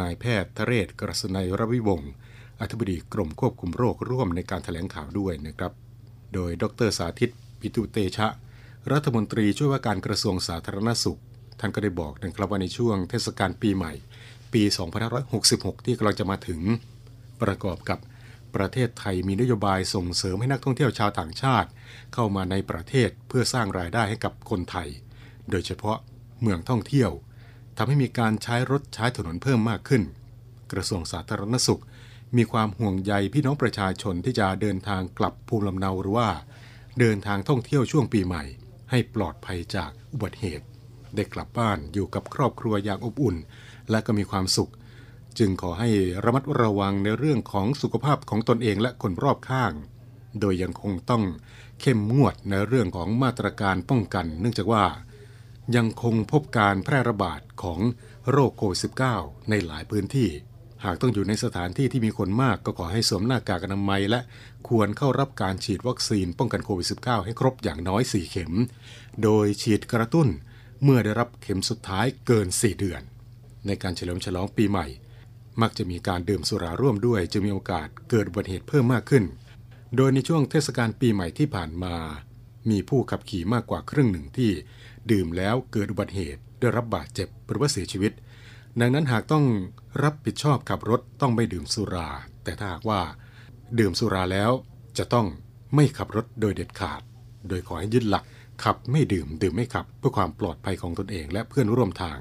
[0.00, 2.10] นายแพทย์ทะเรศกรสนัยรวิวงศ์
[2.60, 5.72] อธิบดีกรมควบคุมโรคร่วมในการถแถลงข่าวด้วยนะครับ
[6.34, 7.30] โดยดรสาธิต
[7.60, 8.26] ปิตุเตชะ
[8.92, 11.20] รัฐมนตรีช่วยว่าการกระทรวงสาธารณสุข
[11.60, 13.92] ท่านก็ได้บอกนะครับว่าในช่วงเทศกาลปีใหม่
[14.52, 14.62] ปี
[15.24, 16.60] 2566 ที่กำลังจะมาถึง
[17.42, 17.98] ประกอบกับ
[18.56, 21.68] ประเทศไทยมีนโยบายส่งเสริมให้นักท่องเที่ยวชาวต่างชาติ
[22.14, 24.88] เข้ามาในประเทศเพื่อสร้างรายได้ให้กับคนไทย
[25.50, 25.98] โดยเฉพาะ
[26.42, 27.10] เมืองท่องเที่ยว
[27.76, 30.02] ทำให้มีการใช้รถใช้ถนนเพิ่มมากขึ้น
[30.72, 31.82] กระทรวงสาธารณสุข
[32.36, 36.30] มีความห่วงใยพี่น้องประชาชนที่จะเดินทางกลับภูมิลำเนาหรือว่า
[37.00, 38.44] เดินทางท่องเที่ยวช่วงปีใหม่
[38.90, 40.66] ให้ปลอดภัยจากอุบัติเหตุ
[41.14, 43.36] ได้กลับบ้านอยู่กับครอบครัวอย่างอบอุ่น
[43.90, 44.72] และก็มีความสุข
[45.38, 45.90] จึงขอให้
[46.24, 49.72] ระมัดระวังในเรื่องของสุขภาพของตนเองและคนรอบข้าง
[50.40, 51.24] โดยยังคงต้อง
[51.80, 54.84] เข้มงวดในเรื่องของมาตรการป้องกัน เนื่องจากว่า
[55.76, 57.80] ยังคงพบการแพร่ระบาดของ
[58.30, 58.80] โรคโควิด
[59.14, 60.28] -19 ในหลายพื้นที่
[60.84, 64.20] หากต้องอยู่ในสถานที่ที่มีคนมากก็ขอให้สวมหน้ากากอนามัย และ
[64.68, 68.52] ควรเข้ารับการฉีดวัคซีนป้องกันโควิด -19 ให้ครบอย่างน้อย 4 เข็ม
[69.22, 70.28] โดยฉีดกระตุ้น
[70.82, 73.02] เมื่อได้รับเข็มสุดท้ายเกิน 4 เดือน
[73.66, 74.86] ในการเฉลิมฉลองปีใหม่
[75.62, 79.24] มักจะมีการดื่มสุราร่วมด้วยจึงมีโอกาสเกิดอุบัติเหตุเพิ่มมากขึ้น
[79.96, 81.94] โดยในช่วงเทศกาลปีใหม่ที่ผ่านมา
[82.70, 84.50] มีผู้ขับขี่มากกว่าครึ่งหนึ่งที่
[85.10, 88.12] ดื่มแล้วเกิดอุบัติเหตุได้รับบาดเจ็บหรือว่าเสียชีวิต
[88.80, 89.44] ดังนั้นหากต้อง
[90.02, 92.08] รับผิดชอบขับรถต้องไม่ดื่มสุรา
[92.44, 93.00] แต่ถ้าหากว่า
[93.78, 94.50] ดื่มสุราแล้ว
[94.98, 95.26] จะต้อง
[95.74, 97.00] ไม่ขับรถโดยเด็ดขาด
[97.48, 98.24] โดยขอให้ยึดหลัก
[98.64, 102.18] ขับไม่ดื่มดื่มไม่ขับเพื่อความปลอดภัยของตนเองและเพื่อนร่วมทาง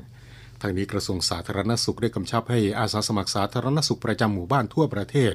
[0.62, 5.34] ทางนี้กระทรวงสาธารณสุขได้กำชับให้อาสาสมัครสาธารณสุขประจำหมู่บ้านทั่วประเทศ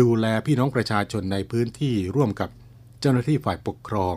[0.00, 2.50] ดูแลพี่น้องประชาชนในพื้นที่ร่วมกับ
[3.00, 4.16] เจ้าหน้าที่ฝ่ายปกครอง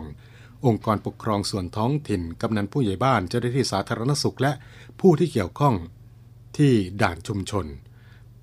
[0.66, 4.52] องค์กรปกครองส่วนท้องถิ่นกำนันผู้ใหญ่บ้านเจ้าหน้าที่สาธารณสุขและ
[5.00, 5.74] ผู้ที่เกี่ยวข้อง
[6.56, 7.66] ที่ด่านชุมชน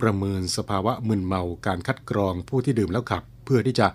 [0.01, 3.87] ประเมินสภาวะมึนเมาการคัดกรองผู้ที่ดื่มแล้วขับ เพื่อที่จะ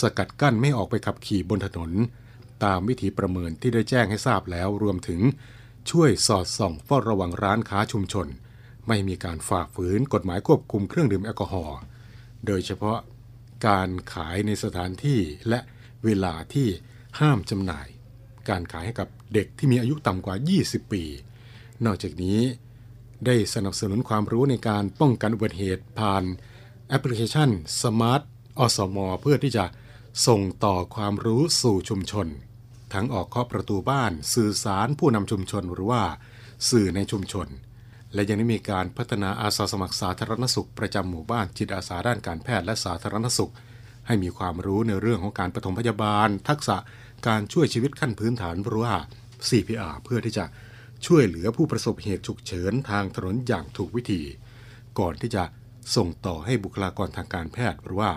[0.00, 1.90] สกัดกั้นไม่ออกไปขับขี่บนถนน
[2.64, 5.20] ตามวิธีประเมินที่ได้แจ้งให้ทราบแล้วรวมถึง
[5.90, 8.26] ช่วยสอดส่องเฝ้าระวังร้านค้าชุมชน
[8.88, 11.78] ไม่มีการฝ่าฝืนกฎหมายควบคุมเครื่องดื่มแอลกอฮอล์
[12.46, 12.98] โดยเฉพาะ
[13.66, 15.60] การขายในสถานที่และ
[16.04, 16.68] เวลาที่
[17.20, 17.88] ห้ามจำหน่าย
[18.48, 21.04] การขายให้กับเด็กที่มีอายุต่ำกว่า 20 ปี
[21.84, 22.40] นอกจากนี้
[23.26, 26.24] ได้สนับสนุนความรู้ในการป้องกันอุบัติเหตุผ่าน
[26.88, 27.50] แอปพลิเคชัน
[27.80, 28.22] Smart
[28.58, 29.64] อสม เพื่อที่จะ
[30.26, 32.26] ส่งต่อความรู้สู่ชุมชน
[32.94, 36.02] ทั้งออกเคาะประตูบ้าน สื่อสารผู้นำชุมชนหรือว่า
[36.70, 37.48] สื่อในชุมชน
[38.14, 43.52] และยังได้มีการพัฒนาอาสาสมัครสาธารณสุข ประจำหมู่บ้านจิตอาสาด้านการแพทย์และสาธารณสุข
[44.06, 46.76] ให้มีความรู้ในเรื่องของการปฐมพยาบาล ทักษะ
[47.28, 48.96] การช่วยชีวิตขั้นพื้นฐานหรือว่า
[49.48, 50.44] CPR เพื่อที่จะ
[51.06, 54.22] ช่วยเหลือผู้ประสบเหตุฉุกเฉินทางถนนอย่างถูกวิธี
[54.98, 55.44] ก่อนที่จะ
[55.96, 58.10] ส่งต่อให้บุคลากรทางการแพทย์หรือว่า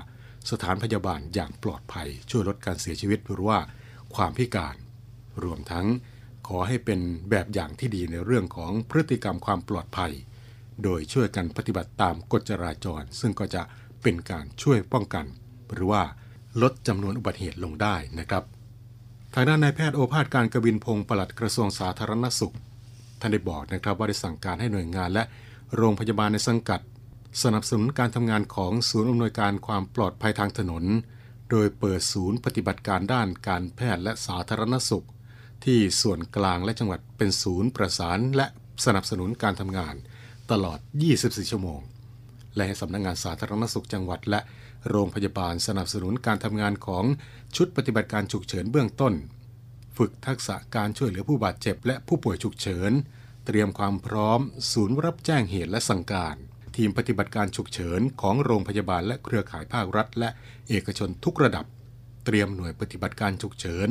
[0.51, 3.59] สถานพยาบาลอย่างปลอดภัย ช่วยลดการเสียชีวิตหรือว่า
[4.15, 4.75] ความพิการ
[5.43, 5.87] รวมทั้ง
[6.47, 6.99] ขอให้เป็น
[7.29, 10.11] แบบอย่างที่ดีในเรื่องของพฤติกรรมความปลอดภัย
[10.83, 13.61] โดยช่วยกันปฏิบัติตามกฎจราจร ซึ่งก็จะ
[14.01, 15.25] เป็นการช่วยป้องกัน
[15.73, 16.03] หรือว่า
[16.61, 18.43] ลดจำนวนอุบัติเหตุลงได้นะครับ
[19.33, 22.55] ทางด้านนายแพทย์โอภาสการกบินพงศ์ปลัดกระทรวงสาธารณสุข
[23.19, 25.23] ท่านได้บอกนะครับว่าได้สั่งการให้หน่วยงาน และ
[25.75, 26.81] โรงพยาบาลในสังกัด
[27.43, 30.83] สนับสนุนการทำงานของศูนย์อำนวยการความปลอดภัยทางถนน
[31.55, 35.05] โดยเปิดศูนย์ปฏิบัติการด้านการแพทย์และสาธารณสุข
[35.65, 38.47] ที่ส่วนกลางและจังหวัดเป็นศูนย์ประสานและ
[38.85, 39.95] สนับสนุนการทำงาน
[40.51, 40.79] ตลอด
[41.15, 41.81] 24 ชั่วโมง
[42.55, 44.39] และให้สำนักงงานสาธารณสุขจังหวัด และ
[44.89, 47.05] โรงพยาบาลสนับสนุนการทำงานของ
[47.55, 49.13] ชุดปฏิบัติการฉุกเฉินเบื้องต้น
[49.97, 52.91] ฝึกทักษะการช่วยเหลือผู้บาดเจ็บ และผู้ป่วยฉุกเฉิน
[53.45, 54.39] เตรียมความพร้อม
[54.71, 56.37] ศูนย์รับแจ้งเหตุและสั่งการ
[56.75, 60.29] ทีมปฏิบัติการฉุกเฉินของโรงพยาบาลและเครือข่ายภาครัฐ และ
[60.69, 61.65] เอกชนทุกระดับ
[62.25, 63.89] เตรียมหน่วยปฏิบัติการฉุกเฉิน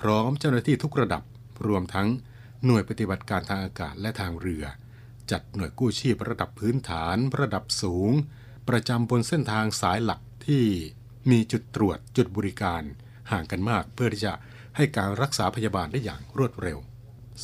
[0.00, 1.22] พร้อมเจ้าหน้าที่ทุกระดับ
[1.66, 2.08] รวมทั้ง
[2.64, 4.64] หน่วยปฏิบัติการทางอากาศและทางเรือ
[5.30, 8.10] จัดหน่วยกู้ชีพระดับพื้นฐาน ระดับสูง
[8.68, 10.64] ประจำบนเส้นทางสายหลักที่
[11.30, 12.82] มีจุดตรวจจุดบริการ
[13.30, 14.32] ห่างกันมากเพื่อที่จะ
[14.76, 16.78] ให้การรักษาพยาบาลได้อย่างรวดเร็ว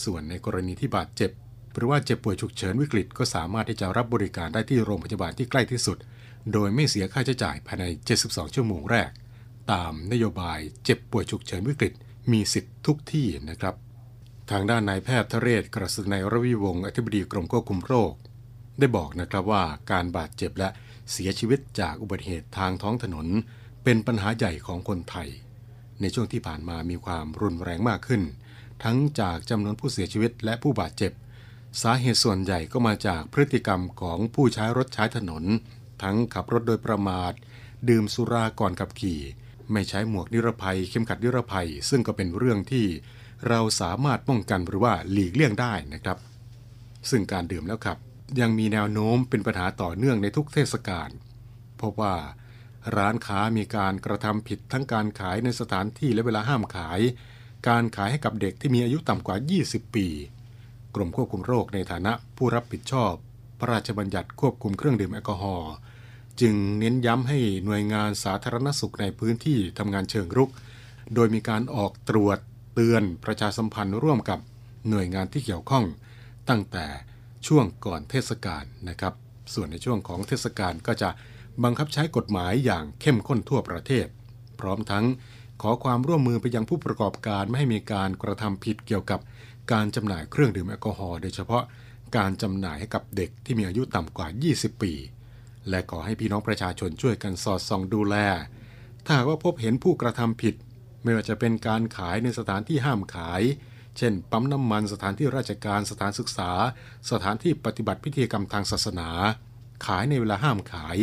[0.03, 1.31] ส่วนในกรณีที่บาดเจ็บ
[1.79, 5.99] หรือว่าเจ็บป่วยฉุกเฉินวิกฤต ก็สามารถที่จะรับบริการได้ที่โรงพยาบาลที่ใกล้ที่สุด
[6.53, 7.85] โดยไม่เสียค่าใช้จ่ายภายใน
[8.21, 9.11] 72 ชั่วโมงแรก
[9.73, 11.93] ตามนโยบายเจ็บป่วยฉุกเฉินวิกฤต
[12.33, 13.75] มีสิทธิ์ทุกที่นะครับ
[14.51, 18.13] ทางด้านนายแพทย์ทเรศกระสุนในยรวิวงศ์อธิบดีกรมควบคุมโรค
[18.79, 20.69] ได้บอกนะครับว่าการบาดเจ็บและ
[21.13, 23.27] เสียชีวิตจากอุบัติเหตุทางท้องถนน
[23.85, 25.29] เป็นปัญหาใหญ่ของคนไทย
[26.01, 28.23] ในช่วงที่ผ่านมามีความรุนแรงมากขึ้น
[28.85, 31.13] ทั้งจากจำนวนผู้เสียชีวิตและผู้บาดเจ็บ
[31.83, 35.45] สาเหตุส่วนใหญ่ก็มาจากพฤติกรรมของผู้ใช้รถใช้ถนน
[36.03, 37.33] ทั้งขับรถโดยประมาท
[37.89, 39.21] ดื่มสุราก่อนขับขี่
[39.73, 42.87] ไม่ใช้หมวกนิรภัย เข้มขัดนิรภัย ซึ่งก็เป็นเรื่องที่
[43.49, 46.19] เราสามารถป้องกันหรือว่าหลีกเลี่ยงได้นะครับ
[47.11, 47.99] ซึ่งการดื่มแล้วขับ
[48.41, 51.11] ยังมีแนวโน้มเป็นปัญหาต่อเนื่องในทุกเทศกาล
[51.81, 52.17] พบว่า
[52.97, 57.01] ร้านค้ามีการกระทำผิดทั้งการขายในสถานที่และเวลาห้ามขาย
[57.69, 60.07] การขายให้กับเด็กที่มีอายุต่ำกว่า 20 ปี
[60.99, 63.13] รมควบคุมโรคในฐานะผู้รับผิดชอบ
[63.59, 65.73] พระราชบัญญัติควบคุมเครื่องดื่มแอลกอฮอล์
[66.41, 70.51] จึงเน้นย้ำให้หน่วยงานสาธารณสุขในพื้นที่ทำงานเชิงรุก
[71.15, 72.39] โดยมีการออกตรวจ
[72.75, 74.39] เตือนประชาสัมพันธ์ร่วมกับ
[74.91, 75.85] หน่วยงานที่เกี่ยวข้อง
[76.49, 76.87] ตั้งแต่
[77.47, 79.15] ช่วงก่อนเทศกาลนะครับ
[79.55, 81.11] ส่วนในช่วงของเทศกาลก็จะ
[81.65, 84.07] บังคับใช้กฎหมายอย่างเข้มข้นทั่วประเทศ
[84.61, 85.05] พร้อมทั้ง
[85.63, 89.21] ขอความร่วมมือไปยังผู้ประกอบการไม่ให้มีการกระทำผิดเกี่ยวกับ
[89.73, 91.63] การจำหน่ายเครื่องดื่มแอลกอฮอล์โดยเฉพาะ
[92.17, 94.93] การจำหน่ายให้กับเด็กที่มีอายุต่ำกว่า 20 ปี
[95.69, 98.17] และขอให้พี่น้องประชาชนช่วยกันสอดส่องดูแล
[99.05, 100.55] ถ้าว่าพบเห็นผู้กระทำผิด
[101.03, 103.43] ไม่ว่าจะเป็นการขายในสถานที่ห้ามขาย
[103.97, 106.51] เช่น ปั๊มน้ำมันสถานที่ราชการสถานศึกษา
[107.11, 109.09] สถานที่ปฏิบัติพิธีกรรมทางศาสนา
[109.87, 110.97] ขายในเวลาห้ามขาย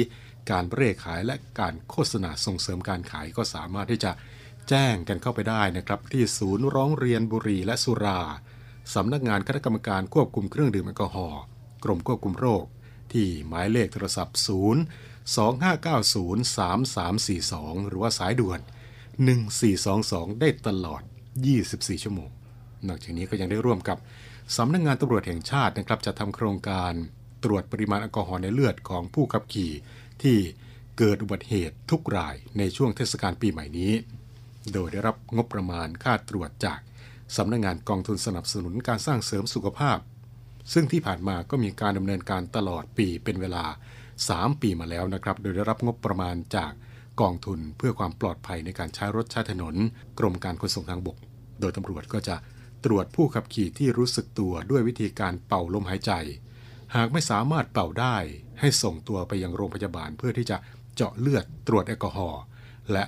[0.52, 4.12] การเร่ขายและการโฆษณาส่งเสริมการขายก็สามารถที่จะ
[4.70, 8.20] แจ้งกันเข้าไปได้นะครับ ที่ศูนย์ร้องเรียนบุรีและสุรา
[8.94, 11.42] สำนักงานคณะกรรมการควบคุมเครื่องดื่มแอลกอฮอล์
[11.84, 12.64] กรมควบคุมโรค
[13.14, 14.46] ที่หมายเลขโทรศัพท์ 0
[15.36, 16.38] 2590
[17.78, 18.60] 3342 หรือว่าสายด่วน
[19.30, 21.02] 1422 ได้ตลอด
[21.52, 22.30] 24 ชั่วโมง
[22.88, 23.98] นอกจากนี้ก็ยังได้ร่วมกับ
[24.58, 26.94] สำนักงงานตำรวจแห่งชาตินะครับจะทำโครงการ
[27.44, 29.72] ตรวจปริมาณแอลกอฮอล์ในเลือดของผู้ขับขี่
[30.24, 30.38] ที่
[30.98, 33.94] เกิดอุบัติเหตุทุกรายในช่วงเทศกาลปีใหม่นี้
[34.74, 36.80] โดยได้รับงบประมาณค่าตรวจจาก
[37.38, 39.98] สำนักงงานกองทุนสนับสนุนการสร้างเสริมสุขภาพ
[40.74, 43.66] ซึ่งที่ผ่านมาก็มีการดำเนินการตลอดปีเป็นเวลา
[44.14, 46.72] 3 ปีมาแล้วนะครับ โดยได้รับงบประมาณจาก
[47.22, 49.76] กองทุนเพื่อความปลอดภัยในการใช้รถใช้ถนน
[50.20, 51.18] กรมการขนส่งทางบก
[51.60, 52.36] โดยตำรวจก็จะ
[52.86, 56.12] ตรวจผู้ขับขี่ที่รู้สึกตัวด้วยวิธีการเป่าลมหายใจ
[56.96, 58.18] หากไม่สามารถเป่าได้
[58.60, 60.58] ให้ส่งตัวไปยังโรงพยาบาลเพื่อที่จะ
[60.96, 62.42] เจาะเลือดตรวจแอลกอฮอล์
[62.92, 63.04] และ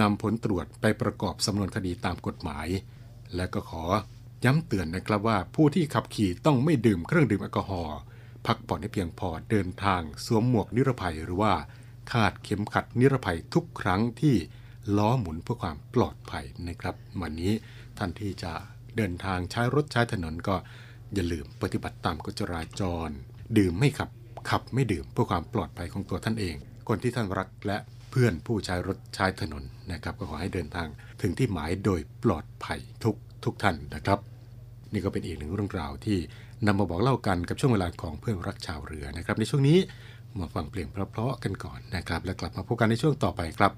[0.00, 2.66] นำผลตรวจไปประกอบสำนวนคดีตามกฎหมาย
[3.36, 3.84] และก็ขอ
[4.44, 7.98] ย้ำเตือนนะครับว่าผู้ที่ขับขี่ต้องไม่ดื่มเครื่องดื่มแอลกอฮอล์
[8.46, 11.54] พักผ่อนให้เพียงพอเดินทางสวมหมวกนิรภัยหรือว่า
[12.12, 14.36] คาดเข็มขัดนิรภัยทุกครั้งที่
[14.96, 17.52] ล้อหมุนเพื่อความปลอดภัยนะครับวันนี้
[17.98, 18.52] ท่านที่จะ
[18.96, 20.56] เดินทางใช้รถใช้ถนนก็
[21.14, 23.08] อย่าลืมปฏิบัติตามกฎจราจร
[23.58, 24.10] ดื่มไม่ขับ
[24.50, 26.56] ขับไม่ดื่มเพื่อความปลอดภัยของตัวท่านเอง
[26.88, 27.76] คนที่ท่านรักและ
[28.10, 30.88] เพื่อนผู้ใช้รถใช้ถนนนะครับ ก็ขอให้เดินทาง
[31.24, 34.18] ถึงที่หมายโดยปลอดภัยทุกทุกท่านนะครับ
[34.92, 36.18] นี่ก็เป็นอีกหนึ่งเรื่องราวที่
[36.66, 39.78] นำมาบอกเล่ากันกับช่วงเวลาของเพื่อนรักชาวเรือนะครับ ในช่วงนี้
[40.38, 43.72] มาฟังเพลงเพราะๆกันก่อนนะครับ แล้วกลับมาพบกันในช่วงต่อไปครับ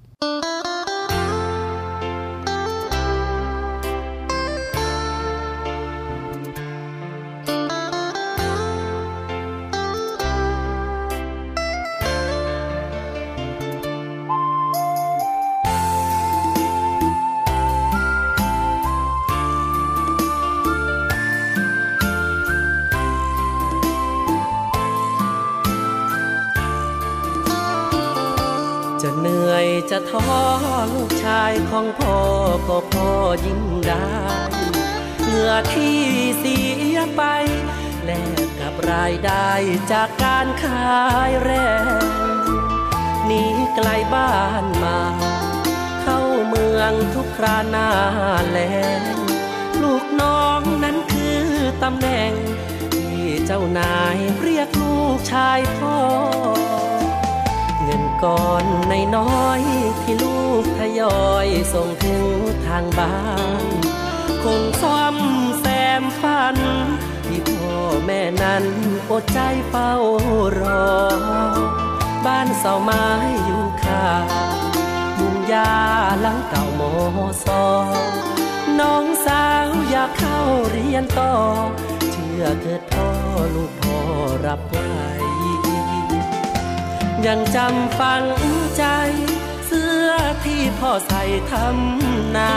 [38.93, 39.51] รายได้
[39.93, 40.97] จากการขา
[41.30, 41.51] ยแร
[41.82, 42.07] ง
[43.26, 43.43] หนี
[43.74, 44.99] ไกลบ้านมา
[46.03, 47.91] เข้าเมืองทุกคราหน้า
[48.49, 48.59] แล
[48.99, 49.01] ง
[49.82, 51.43] ลูกน้องนั้นคือ
[51.82, 52.32] ตำแหน่ง
[52.95, 55.99] ที่เจ้านายเรียกลูกชายพ่อ
[57.82, 59.61] เงินก้อนในน้อย
[60.03, 62.24] ที่ลูกทยอยส่งถึง
[62.66, 63.18] ทางบ้า
[63.62, 63.64] น
[64.43, 65.16] คงซ่อม
[65.61, 65.66] แซ
[66.03, 66.57] มฝัน
[67.26, 68.64] ที่พ่อแม่นั้น
[69.11, 69.92] อดใจเฝ้า
[70.61, 70.90] รอ
[72.24, 73.07] บ้านเสาไม้
[73.44, 74.07] อยู่ข้า
[75.18, 75.72] มุงยา
[76.20, 76.82] หลังเก่าโม
[77.44, 77.64] ซอ
[78.80, 80.40] น้องสาวอยากเข้า
[80.70, 81.34] เรียนต่อ
[82.11, 83.09] เชื่อเถิดพ่อ
[83.55, 83.99] ลูกพ่อ
[84.47, 84.90] รับไว้
[87.26, 88.24] ยังจำฝัง
[88.76, 88.84] ใจ
[89.66, 90.09] เสื้อ
[90.44, 92.53] ที่พ่อใส่ทำนา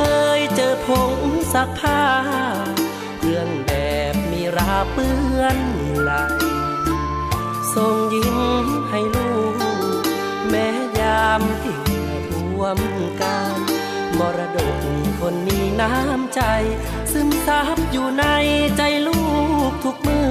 [0.00, 0.06] เค
[0.40, 1.18] ยเจอผง
[1.52, 2.02] ซักผ้า
[3.18, 3.70] เครื่องแบ
[4.12, 5.58] บมีราเปื้อน
[6.02, 6.12] ไหล
[7.74, 8.32] ส่งยิ้
[8.64, 9.32] มให้ลู
[10.02, 10.04] ก
[10.48, 10.68] แม้
[11.00, 12.78] ยามที่เหงื่อท่วม
[13.22, 13.58] กาย
[14.18, 14.76] มรดก
[15.20, 16.42] คนมีน้ำใจ
[17.12, 18.24] ซึมซับอยู่ใน
[18.76, 19.22] ใจลู
[19.70, 20.30] กทุกมือ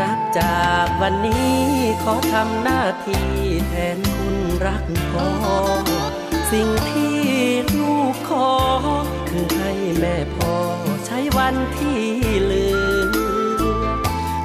[0.00, 1.56] นับจากวันนี้
[2.02, 3.28] ขอทำหน้าที่
[3.68, 4.36] แทนคุณ
[4.66, 5.91] รักพ่อ
[6.52, 7.20] สิ่งที่
[7.78, 8.50] ลูกขอ
[9.28, 10.56] คือให้แม่พ่อ
[11.06, 12.02] ใช้วันที่
[12.42, 13.62] เหลือ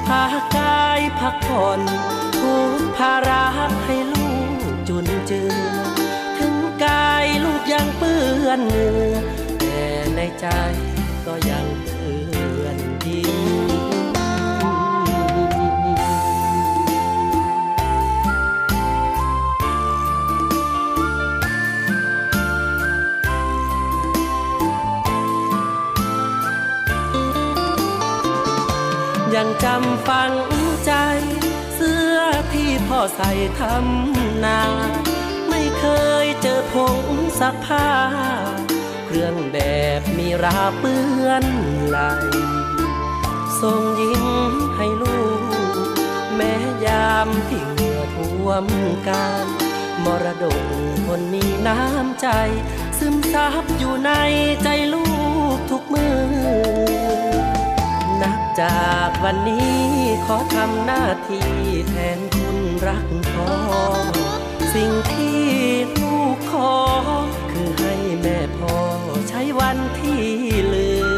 [0.06, 0.24] พา
[0.56, 1.80] กายพักผ่อน
[2.40, 3.44] ทุกภาระ
[3.84, 5.54] ให้ลูกจุนเจือ
[6.38, 6.54] ถึง
[6.84, 9.14] กายลูกยังเปื้อนเนื้อ
[9.60, 9.82] แต่
[10.14, 10.46] ในใจ
[11.26, 11.66] ก็ยัง
[29.64, 30.32] จำฝัง
[30.86, 30.92] ใจ
[31.74, 32.16] เสื้อ
[32.52, 33.30] ที่พ่อใส่
[33.60, 34.60] ทำนา
[35.48, 35.84] ไม่เค
[36.24, 36.98] ยเจอผง
[37.40, 37.88] ซักผ้า
[39.06, 39.58] เครื่องแบ
[39.98, 41.44] บมีราเปื้อน
[41.88, 41.98] ไหล
[43.60, 44.24] ส่งยิ้ม
[44.76, 45.42] ให้ลูก
[46.34, 46.54] แม้
[46.86, 48.66] ยามที่เหงื่อท่วม
[49.08, 49.46] กาย
[50.04, 50.62] มรดก
[51.06, 52.28] คนมีน้ำใจ
[52.98, 54.10] ซึมซับอยู่ใน
[54.62, 55.04] ใจลู
[55.56, 56.18] กทุกมือ
[58.60, 59.78] จากวันนี้
[60.26, 61.50] ขอทำหน้าที่
[61.88, 63.52] แทนคุณรักพ่อ
[64.74, 65.42] สิ่งที่
[66.02, 66.74] ลูกขอ
[67.52, 68.76] คือให้แม่พ่อ
[69.28, 70.24] ใช้วันที่
[70.64, 71.08] เหลือ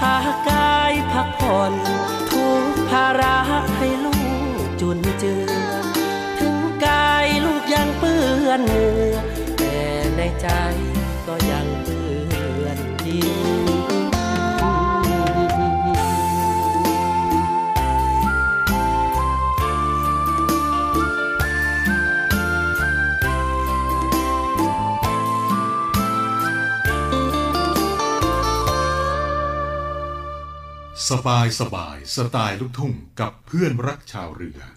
[0.00, 0.16] พา
[0.48, 1.72] กายพักผ่อน
[2.30, 3.38] ทุกภาระ
[3.76, 4.16] ให้ลู
[4.58, 5.52] กจุนเจือ
[6.38, 6.56] ถึง
[6.86, 9.16] กายลูกยังเปื้อนเหงื่อ
[9.58, 9.78] แต่
[10.16, 10.48] ในใจ
[11.26, 11.63] ก็ยัง
[31.26, 34.73] บายสบายสไตล์ลูกทุ่งกับเพื่อนรักชาวเรือ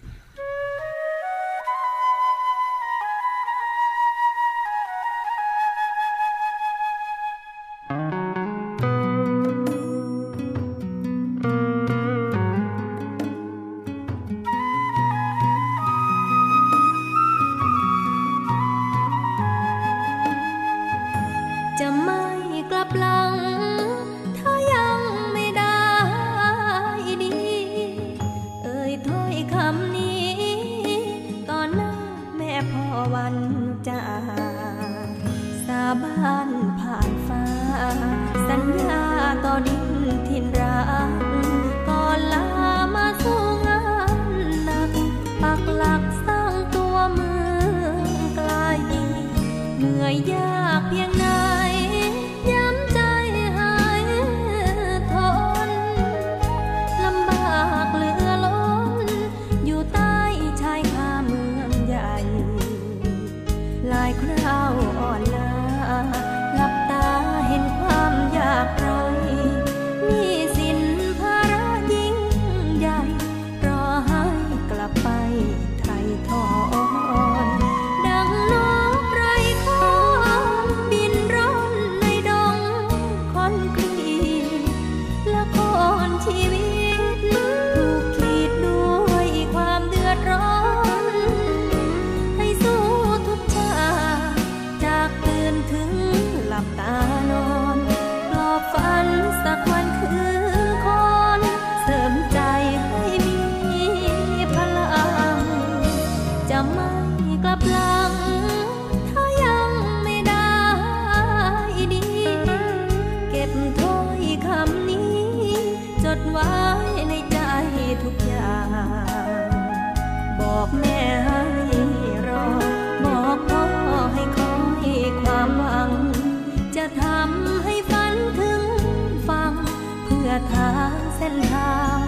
[130.52, 132.00] ทางเส้นทาง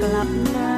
[0.00, 0.73] กลับหน้า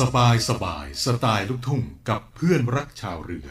[0.00, 3.48] สบายสบายสไตล์ลูกทุ่งกับเพื่อนรักชาวเรือ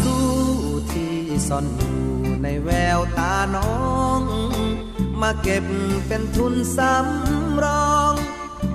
[0.00, 0.26] สู้
[0.92, 1.16] ที่
[1.48, 1.98] ซ่อนอยู่
[2.42, 3.76] ในแววตาน้อ
[4.20, 4.22] ง
[5.20, 5.66] มาเก็บ
[6.06, 8.12] เป็นทุนสำรอง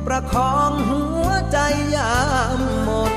[0.05, 1.57] ประคองหัวใจ
[1.95, 2.16] ยา
[2.57, 3.14] มหมด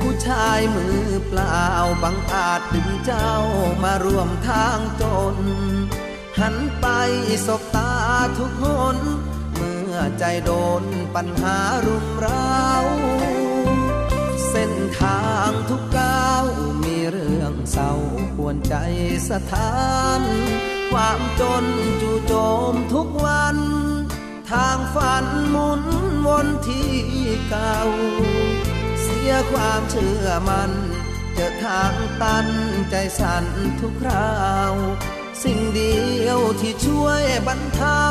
[0.00, 1.66] ผู้ชายมือเปล่า
[2.02, 3.32] บังอาจดึงเจ้า
[3.82, 5.02] มาร่วมทางจ
[5.34, 5.36] น
[6.38, 6.86] หันไป
[7.46, 7.92] สบตา
[8.38, 8.64] ทุกห
[8.94, 8.96] น
[9.54, 10.50] เมื่อใจโด
[10.82, 11.56] นปัญหา
[11.86, 12.64] รุมเร้า
[14.48, 16.11] เส้นทางทุกก้า
[17.70, 17.92] เศร้า
[18.36, 18.74] ปวนใจ
[19.28, 19.74] สะท้า
[20.20, 20.22] น
[20.92, 21.64] ความจน
[22.00, 22.34] จู่โจ
[22.72, 23.56] มทุกวัน
[24.50, 25.82] ทางฝันหมุน
[26.26, 26.92] วนที่
[27.48, 27.78] เก่า
[29.02, 30.72] เสียความเชื่อมัน
[31.34, 31.92] เจอทาง
[32.22, 32.46] ตัน
[32.90, 33.44] ใจสั่น
[33.80, 34.72] ทุกคราว
[35.42, 38.04] สิ่งเดียวที่ช่วยบรรเทา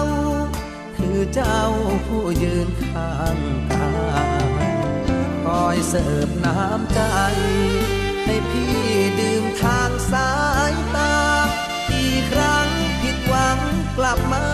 [0.97, 1.62] คือเจ้า
[2.06, 3.38] ผู้ยืนข้าง
[3.72, 3.91] กา
[4.43, 4.72] ย
[5.43, 7.02] คอยเสิร์ฟน้ำใจ
[8.32, 8.80] ให้พี่
[9.20, 10.32] ดื่มทางสา
[10.72, 11.16] ยตา
[11.90, 12.68] กี่ครั้ง
[13.02, 13.58] ผิดหวัง
[13.98, 14.46] กลับมา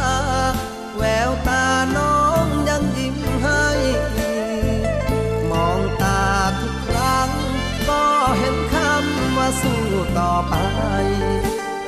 [0.98, 1.66] แววตา
[1.98, 3.68] น้องยังยิ้มให้
[5.52, 6.24] มองตา
[6.60, 7.30] ทุกครั้ง
[7.90, 8.04] ก็
[8.38, 9.84] เห็นคำว่าสู้
[10.20, 10.56] ต่อไป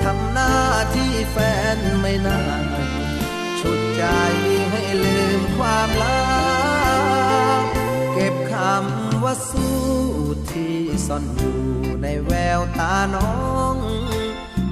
[0.04, 0.54] ทำหน้า
[0.96, 1.38] ที่แฟ
[1.76, 2.66] นไม่นาน
[3.60, 4.04] ชุดใจ
[4.72, 6.22] ให้ลืมความลั
[7.62, 7.64] บ
[8.14, 9.80] เก็บคำว่าสู้
[10.52, 10.76] ที่
[11.08, 11.60] ซ่อนอยู่
[12.02, 13.34] ในแววตาน้อ
[13.74, 13.76] ง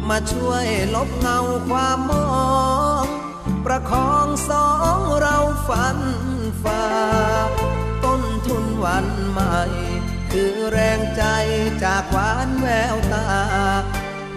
[0.10, 1.40] มาช่วยลบเงา
[1.70, 2.30] ความมอ
[3.04, 3.06] ง
[3.66, 5.38] ประคองสองเรา
[5.68, 5.98] ฝัน
[6.64, 6.86] ฝ่า
[8.04, 9.58] ต้นทุนวันใหม่
[10.32, 11.24] คือแรงใจ
[11.84, 13.26] จากหวานแววตา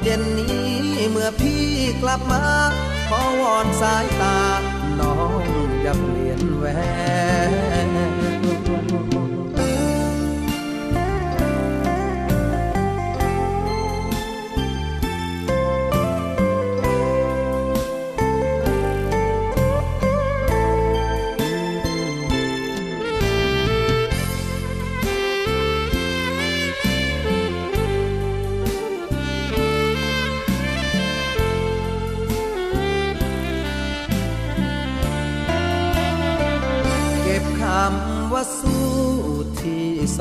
[0.02, 0.70] เย็นนี้
[1.10, 1.64] เมื่อพี่
[2.02, 2.44] กลับมา
[3.08, 4.40] ขอวอนสายตา
[5.00, 5.44] น้อง
[5.82, 6.64] อย่าเปลี่ยนแหว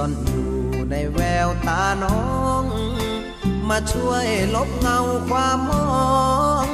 [0.02, 0.52] ซ่อนอยู่
[0.92, 2.22] ในแววตาน้อ
[2.64, 2.66] ง
[3.70, 6.00] มาช่วยลบเงาความมอ
[6.64, 6.66] ง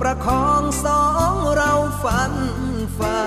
[0.00, 1.72] ประคองสองเรา
[2.02, 2.32] ฝัน
[2.98, 3.20] ฝ่า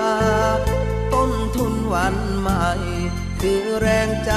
[1.12, 2.66] ต้นทุนวันใหม่
[3.40, 4.32] คือแรงใจ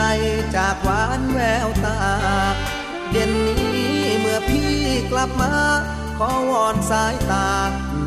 [0.56, 2.00] จากหวานแววตา
[3.12, 4.74] เย็นนี้เมื่อพี่
[5.12, 5.54] กลับมา
[6.18, 7.50] ขอวอนสายตา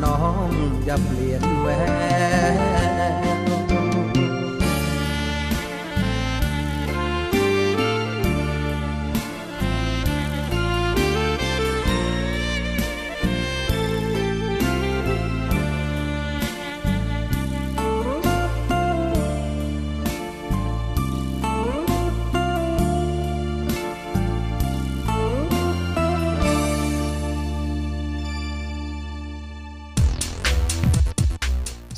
[0.03, 0.49] น้อง
[0.85, 1.67] อย่าเปลี่ยนแหว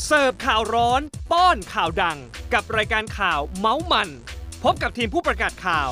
[0.10, 1.02] เสิร์ฟข่าวร้อน
[1.32, 2.18] ป้อนข่าวดัง
[2.54, 4.10] กับรายการข่าวเมาส์มัน
[4.64, 5.90] พบกับทีมผู้ประกาศข่าว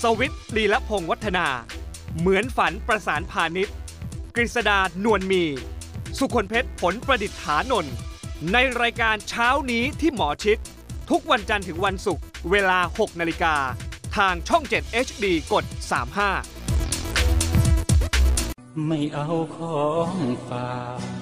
[0.00, 1.46] สวิตลีละพงษ์วัฒนา
[2.18, 3.74] เหมือนฝันประสานพาณิชย์
[4.36, 5.44] กฤษดานวลมี
[6.18, 7.94] สุคนเพชรผลประดิษฐานนท์
[8.52, 10.58] ในรายการเช้านี้ที่หมอชิด
[11.10, 13.54] ทุกวันจันทร์ถึงวันศุกร์เวลา 6 นาฬิกา
[14.16, 15.64] ทางช่อง 7 HD กด
[17.02, 20.14] 35 ไม่เอาของ
[20.48, 21.21] ฝาก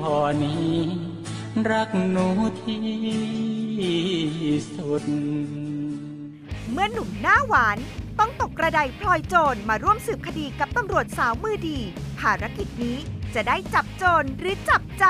[0.00, 0.74] พอนี้
[1.70, 2.28] รักหนู
[2.62, 2.88] ที่
[4.76, 5.04] สุด
[6.72, 7.78] เมื่อหนุ่มหน้าหวาน
[8.18, 11.78] ต้องตกกระไดพลอยโจรมาร่วมสืบคดีกับตำรวจสาวมือดี
[12.20, 12.98] ภารกิจนี้
[13.34, 15.04] จะได้จับโจรหรือจับใจ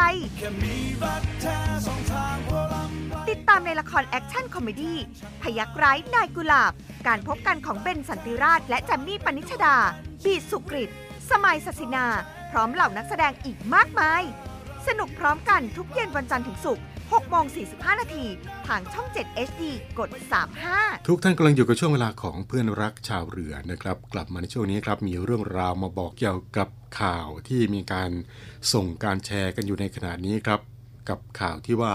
[3.29, 4.99] ติดตามในละครแอคชั่นคอมเมดี้
[5.43, 6.73] พยักร้ายนายกุหลาบ
[7.07, 9.77] การพบกันของเบนสันติราช และแจมมี่ปนิชดา
[10.25, 10.91] บีสุกริต
[11.31, 12.07] สมัยศศินา
[12.51, 14.23] พร้อมเหล่านักแสดงอีกมากมาย
[14.89, 18.25] สนุกพร้อมกันทุกเย็นวันจันทร์ถึงศุกร์6โมง45 นาที
[18.69, 19.63] ทางช่อง 7 HD
[19.99, 20.09] กด
[20.61, 26.69] 35 ทุกท่านกำลังอยู่กับช่วงเวลาของเพื่อนรักชาวเรือนะครับ กลับมาในช่วงนี้ครับ มีเรื่องราวมาบอกเกี่ยวกับ
[27.01, 28.11] ข่าวที่มีการ
[28.73, 30.61] ส่งการแชร์กันอยู่ในขณะนี้ครับ
[31.09, 31.91] กับข่าวที่ว่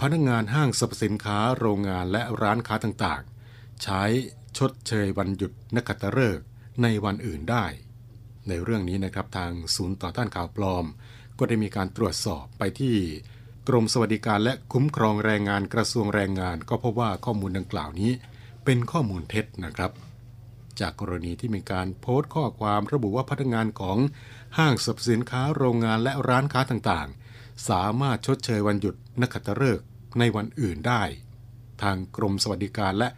[0.00, 4.02] พนักงงานห้างสรรพสินค้าโรงงานและร้านค้าต่างๆ ใช้
[4.58, 6.44] ชดเชยวันหยุดนักขัตฤกษ์
[6.82, 7.66] ในวันอื่นได้
[8.48, 10.86] ในเรื่องนี้นะครับทางศูนย์ต่อต้านข่าวปลอม
[11.38, 12.94] ก็ได้มีการตรวจสอบไปที่
[13.68, 18.12] กรมสวัสดิการและคุ้มครองแรงงานกระทรวงแรงงาน ก็พบว่าข้อมูลดังกล่าวนี้
[18.64, 19.92] เป็นข้อมูลเท็จนะครับ
[20.80, 23.98] จากกรณีที่มีการโพสต์ข้อความระบุว่าพนักงานของ
[24.58, 29.86] ห้างสรรพสินค้าโรงงานและร้านค้าต่างๆ สามารถชดเชยวันหยุดนักขัตฤกษ์
[30.18, 31.02] ในวันอื่นได้
[31.82, 33.08] ทางกรมสวัสดิการและ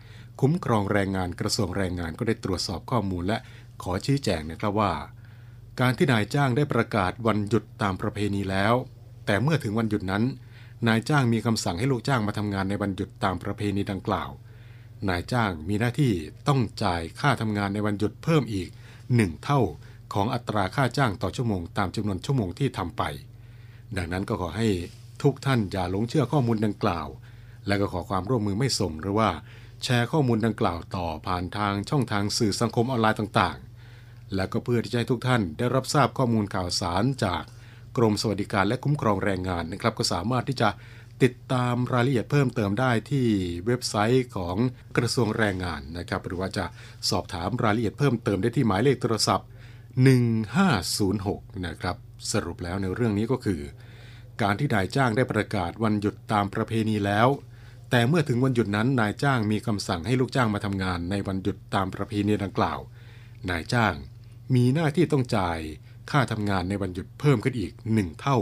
[0.41, 3.39] คุ้มครองแรงงานกระทรวงแรงงานก็ได้ตรวจสอบข้อมูลและ
[3.83, 4.93] ขอชี้แจงนะครับว่า
[5.81, 8.75] การที่นายจ้างได้ประกาศวันหยุดตามประเพณีแล้ว
[9.27, 10.25] แต่เมื่อถึงวันหยุดนั้น
[10.89, 14.31] นายจ้างมีคำสั่งให้ลูกจ้างมาทำงานในวันหยุดตามประเพณีดังกล่าว
[15.09, 16.13] นายจ้างมีหน้าที่
[16.49, 18.69] ต้องจ่ายค่าทำงานในวันหยุดเพิ่มอีก
[19.07, 19.61] 1 เท่า
[20.15, 23.03] ของอัตราค่าจ้างต่อชั่วโมงตามจำนวนชั่วโมงที่ทำไป
[23.97, 24.69] ดังนั้นก็ขอให้
[25.23, 27.07] ทุกท่านอย่าหลงเชื่อข้อมูลดังกล่าว
[27.67, 29.31] และก็ขอความร่วมมือไม่ส่งหรือว่า
[29.83, 33.59] แชร์ข้อมูลดังกล่าวต่อผ่านทางช่องทางสื่อสังคมออนไลน์ต่าง
[34.35, 37.43] และก็เพื่อที่จะให้ทุกท่านได้รับทราบข้อมูลข่าวสารจาก
[37.97, 40.69] กรมสวัสดิการและคุ้มครองแรงงานนะครับ ก็สามารถที่จะ
[41.23, 43.27] ติดตามรายละเอียดเพิ่มเติมได้ที่
[43.67, 44.57] เว็บไซต์ของ
[44.97, 46.65] กระทรวงแรงงานนะครับ หรือว่าจะ
[47.11, 49.49] สอบถามรายละเอียดเพิ่มเติมได้ที่หมายเลขโทรศัพท์
[50.71, 51.97] 1506 นะครับ
[52.33, 53.61] สรุปแล้วในเรื่องนี้ก็คือ
[54.43, 57.29] การที่นายจ้างได้ประกาศวันหยุดตามประเพณีแล้ว
[57.91, 62.79] แต่เมื่อถึงวันหยุดนั้นนายจ้างมีคำสั่งให้ลูกจ้างมาทำงานในวันหยุดตามประเพณีดังกล่าว
[63.51, 63.95] นายจ้าง
[64.55, 65.59] มีหน้าที่ต้องจ่าย
[66.11, 68.39] ค่าทำงานในวันหยุดเพิ่มขึ้นอีก 1 เท่า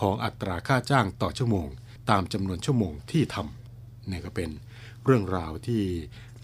[0.00, 1.68] ของอัตราค่าจ้างต่อชั่วโมง
[2.10, 4.50] ตามจำนวนชั่วโมงที่ทำนี่ก็เป็น
[5.04, 5.82] เรื่องราวที่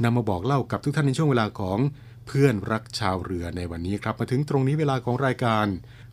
[0.04, 1.78] นำมาบอกเล่ากับทุกท่านในช่วงเวลาของ
[2.26, 5.66] เพื่อนรักชาวเรือในวันนี้ครับ มาถึงตรงนี้เวลาของรายการ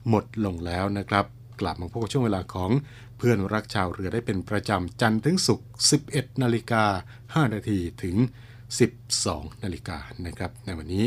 [0.10, 1.26] หมดลงแล้วนะครับ
[1.62, 2.72] กลับมาพบกับช่วงเวลาของ
[3.18, 5.68] เพื่อนรักชาวเรือได้เป็นประจำจันทร์ถึงศุกร์
[6.06, 6.84] 11 นาฬิกา
[7.46, 8.16] 5 นาทีถึง
[8.90, 11.06] 12 นาฬิกานะครับ ในวันนี้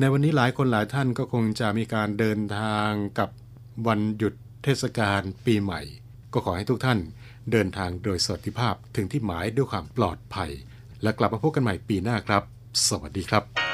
[0.00, 3.30] ในวันนี้หลายคนหลายท่านก็คงจะมีการเดินทางกับ
[3.86, 4.34] วันหยุด
[4.64, 5.80] เทศกาลปีใหม่
[6.32, 6.98] ก็ขอให้ทุกท่าน
[7.52, 10.50] เดินทางโดยสวัสดิภาพถึงที่หมายด้วยความปลอดภัย
[11.02, 12.42] และกลับมาพบกันใหม่ปีหน้าครับ
[12.88, 13.67] สวัสดีครับ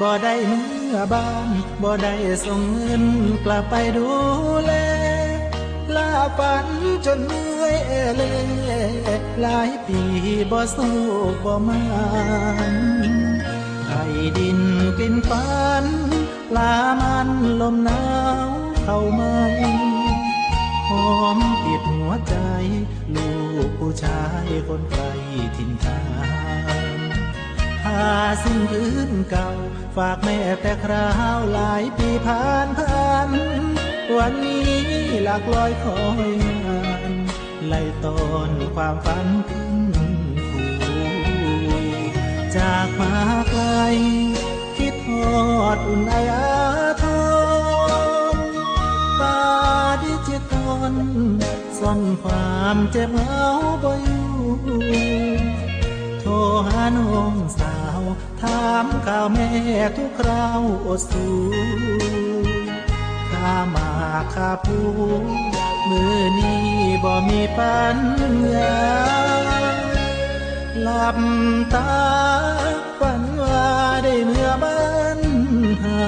[0.00, 1.48] บ่ได้เมื่อบ้าน
[1.82, 2.14] บ่ได้
[2.44, 3.04] ส่งเงิน
[3.44, 4.08] กลับไปดู
[4.64, 4.72] แล
[5.94, 6.66] ลาฝัน
[7.06, 7.76] จนเมื่อย
[8.14, 8.34] เล่
[9.40, 10.00] หลายปี
[10.50, 10.96] บ่สู้
[11.44, 11.82] บ่มา
[12.72, 12.74] น
[13.88, 14.04] ไอ้
[14.38, 14.60] ดิน
[14.98, 15.48] กลิ่นฝั
[15.82, 15.84] น
[16.56, 17.28] ลามัน
[17.60, 18.02] ลมหนา
[18.46, 18.48] ว
[18.84, 19.34] เข้ามา
[20.88, 22.34] หอมติดหัวใจ
[23.14, 23.30] ลู
[23.66, 25.02] กผู้ชายคนไกล
[25.56, 26.37] ถิ่นฐานหา
[28.44, 29.48] สิ่งพื้นเก่า
[29.96, 33.30] ฝากแม่แต่คราวหลายปีผ่านผ่าน
[34.16, 34.68] วันนี้
[35.22, 36.30] หลักลอยคอย
[36.66, 37.12] งาน
[37.66, 39.76] ไล่ตอนความฝันขึ้น
[40.50, 40.62] ภู
[42.56, 43.14] จากมา
[43.50, 43.64] ไกล
[44.76, 46.48] คิดทอดอุ่นไออา
[47.02, 47.10] ทร
[49.20, 49.38] ตา
[50.02, 50.94] ดิจิตอล
[51.78, 53.48] ซ่อนความเจ็บเหงา
[53.82, 54.26] บ่อยู่
[56.20, 56.32] โทร
[56.66, 57.67] หาน้องสา
[58.42, 59.50] ถามข่าวแม่
[59.96, 61.26] ทุกคราวอดสู
[63.30, 63.90] ข้ามา
[64.34, 64.88] ข้าผู้
[65.88, 66.66] มือนี้
[67.04, 67.98] บ่มีปัญ
[68.54, 68.78] ญา
[70.82, 71.18] หลับ
[71.74, 71.94] ตา
[72.98, 73.66] ฝันว่า
[74.04, 74.82] ได้เมื่อบ้า
[75.18, 75.20] น
[75.80, 76.04] เฮา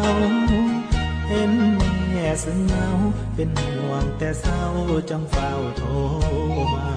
[1.28, 2.89] เห็นแม่ซึ่งเงา
[3.35, 4.62] เป็นห่วงแต่เศร้า
[5.11, 5.89] จังเฝ้าโทร
[6.74, 6.89] มา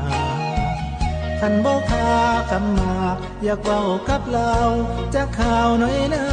[1.39, 2.09] ขันบอกคา
[2.49, 4.55] คำมาก อยากเว้ากับเรา
[5.13, 6.25] จะข่าวหน่อยนะ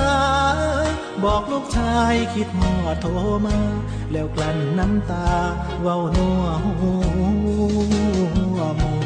[1.25, 3.11] บอกลูกชายคิดหอดโทร
[3.47, 3.57] มา
[4.13, 5.29] แล้วกลั้นน้ำตา
[5.83, 6.45] เว้านัว
[6.81, 6.93] หั
[8.57, 9.00] วม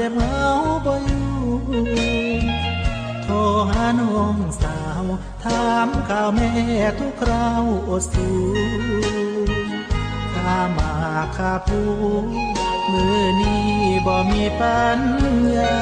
[0.00, 0.46] จ็บเหงา
[0.86, 1.28] บ่อยู่
[3.22, 3.34] โทร
[3.70, 5.04] หาน้องสาว
[5.44, 6.50] ถามข่าวแม่
[6.98, 8.28] ทุกคราวอดสู
[10.34, 10.92] ข้ามา
[11.36, 11.90] ข้าผู้
[12.90, 13.68] มือนี้
[14.06, 15.00] บ่มีปัญ
[15.56, 15.80] ญา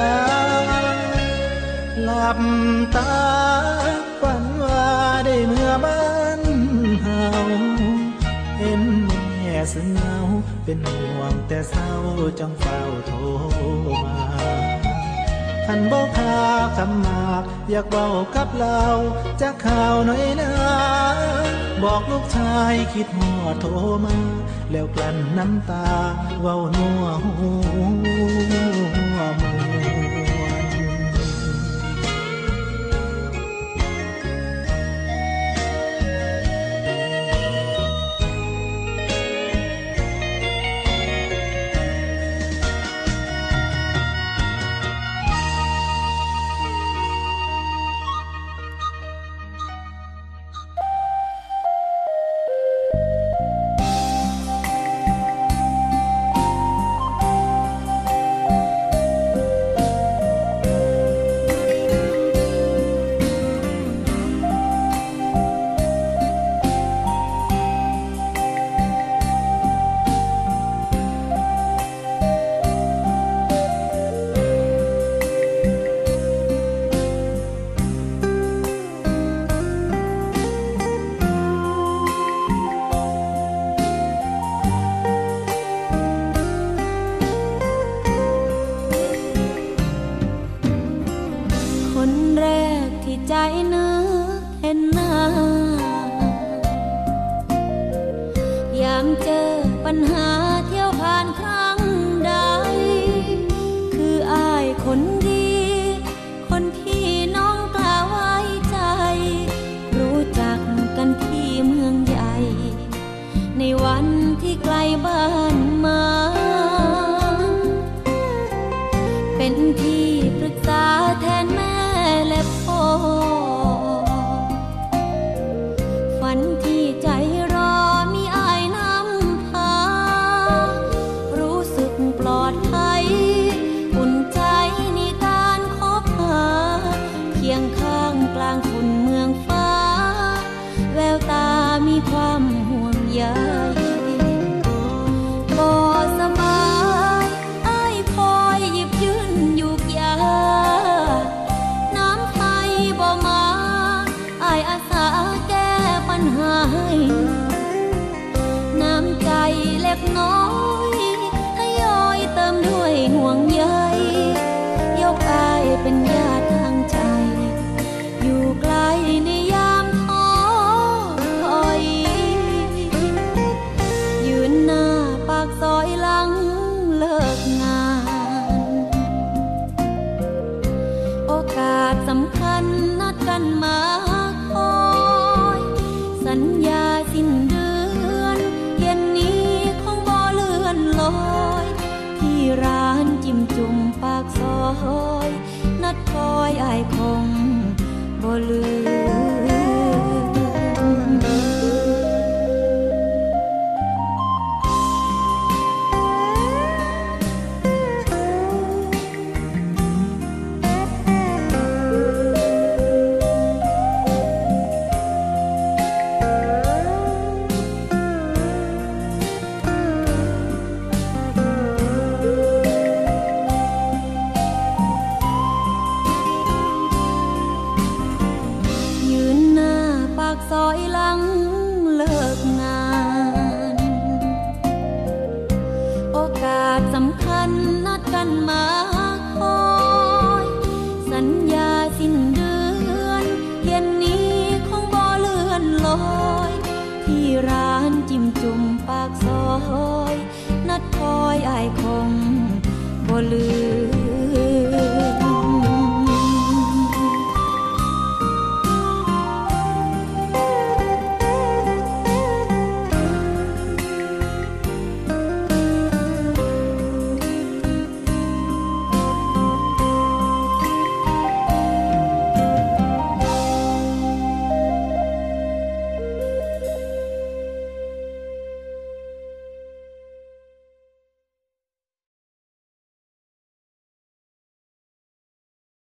[2.03, 2.39] หลับ
[2.95, 3.15] ตา
[4.21, 4.87] ฝันว่า
[5.25, 6.05] ได้เมื่อบ้า
[6.39, 6.41] น
[7.03, 7.25] เฮา
[8.57, 10.17] เห็นแม่ซึ่งเงา
[10.63, 11.89] เป็นห่วงแต่เศร้า
[12.39, 12.81] จังเฝ้า
[15.71, 16.37] ท่านบอกคา
[16.77, 18.81] คำมากอยากเบากับเรา
[19.41, 20.51] จะข่าวหน่อยนะ
[21.83, 23.69] บอกลูกชายคิดหอดโทร
[24.05, 24.15] มา
[24.71, 25.87] แล้วกลั้นน้ำตา
[26.41, 27.49] เว้านัวหู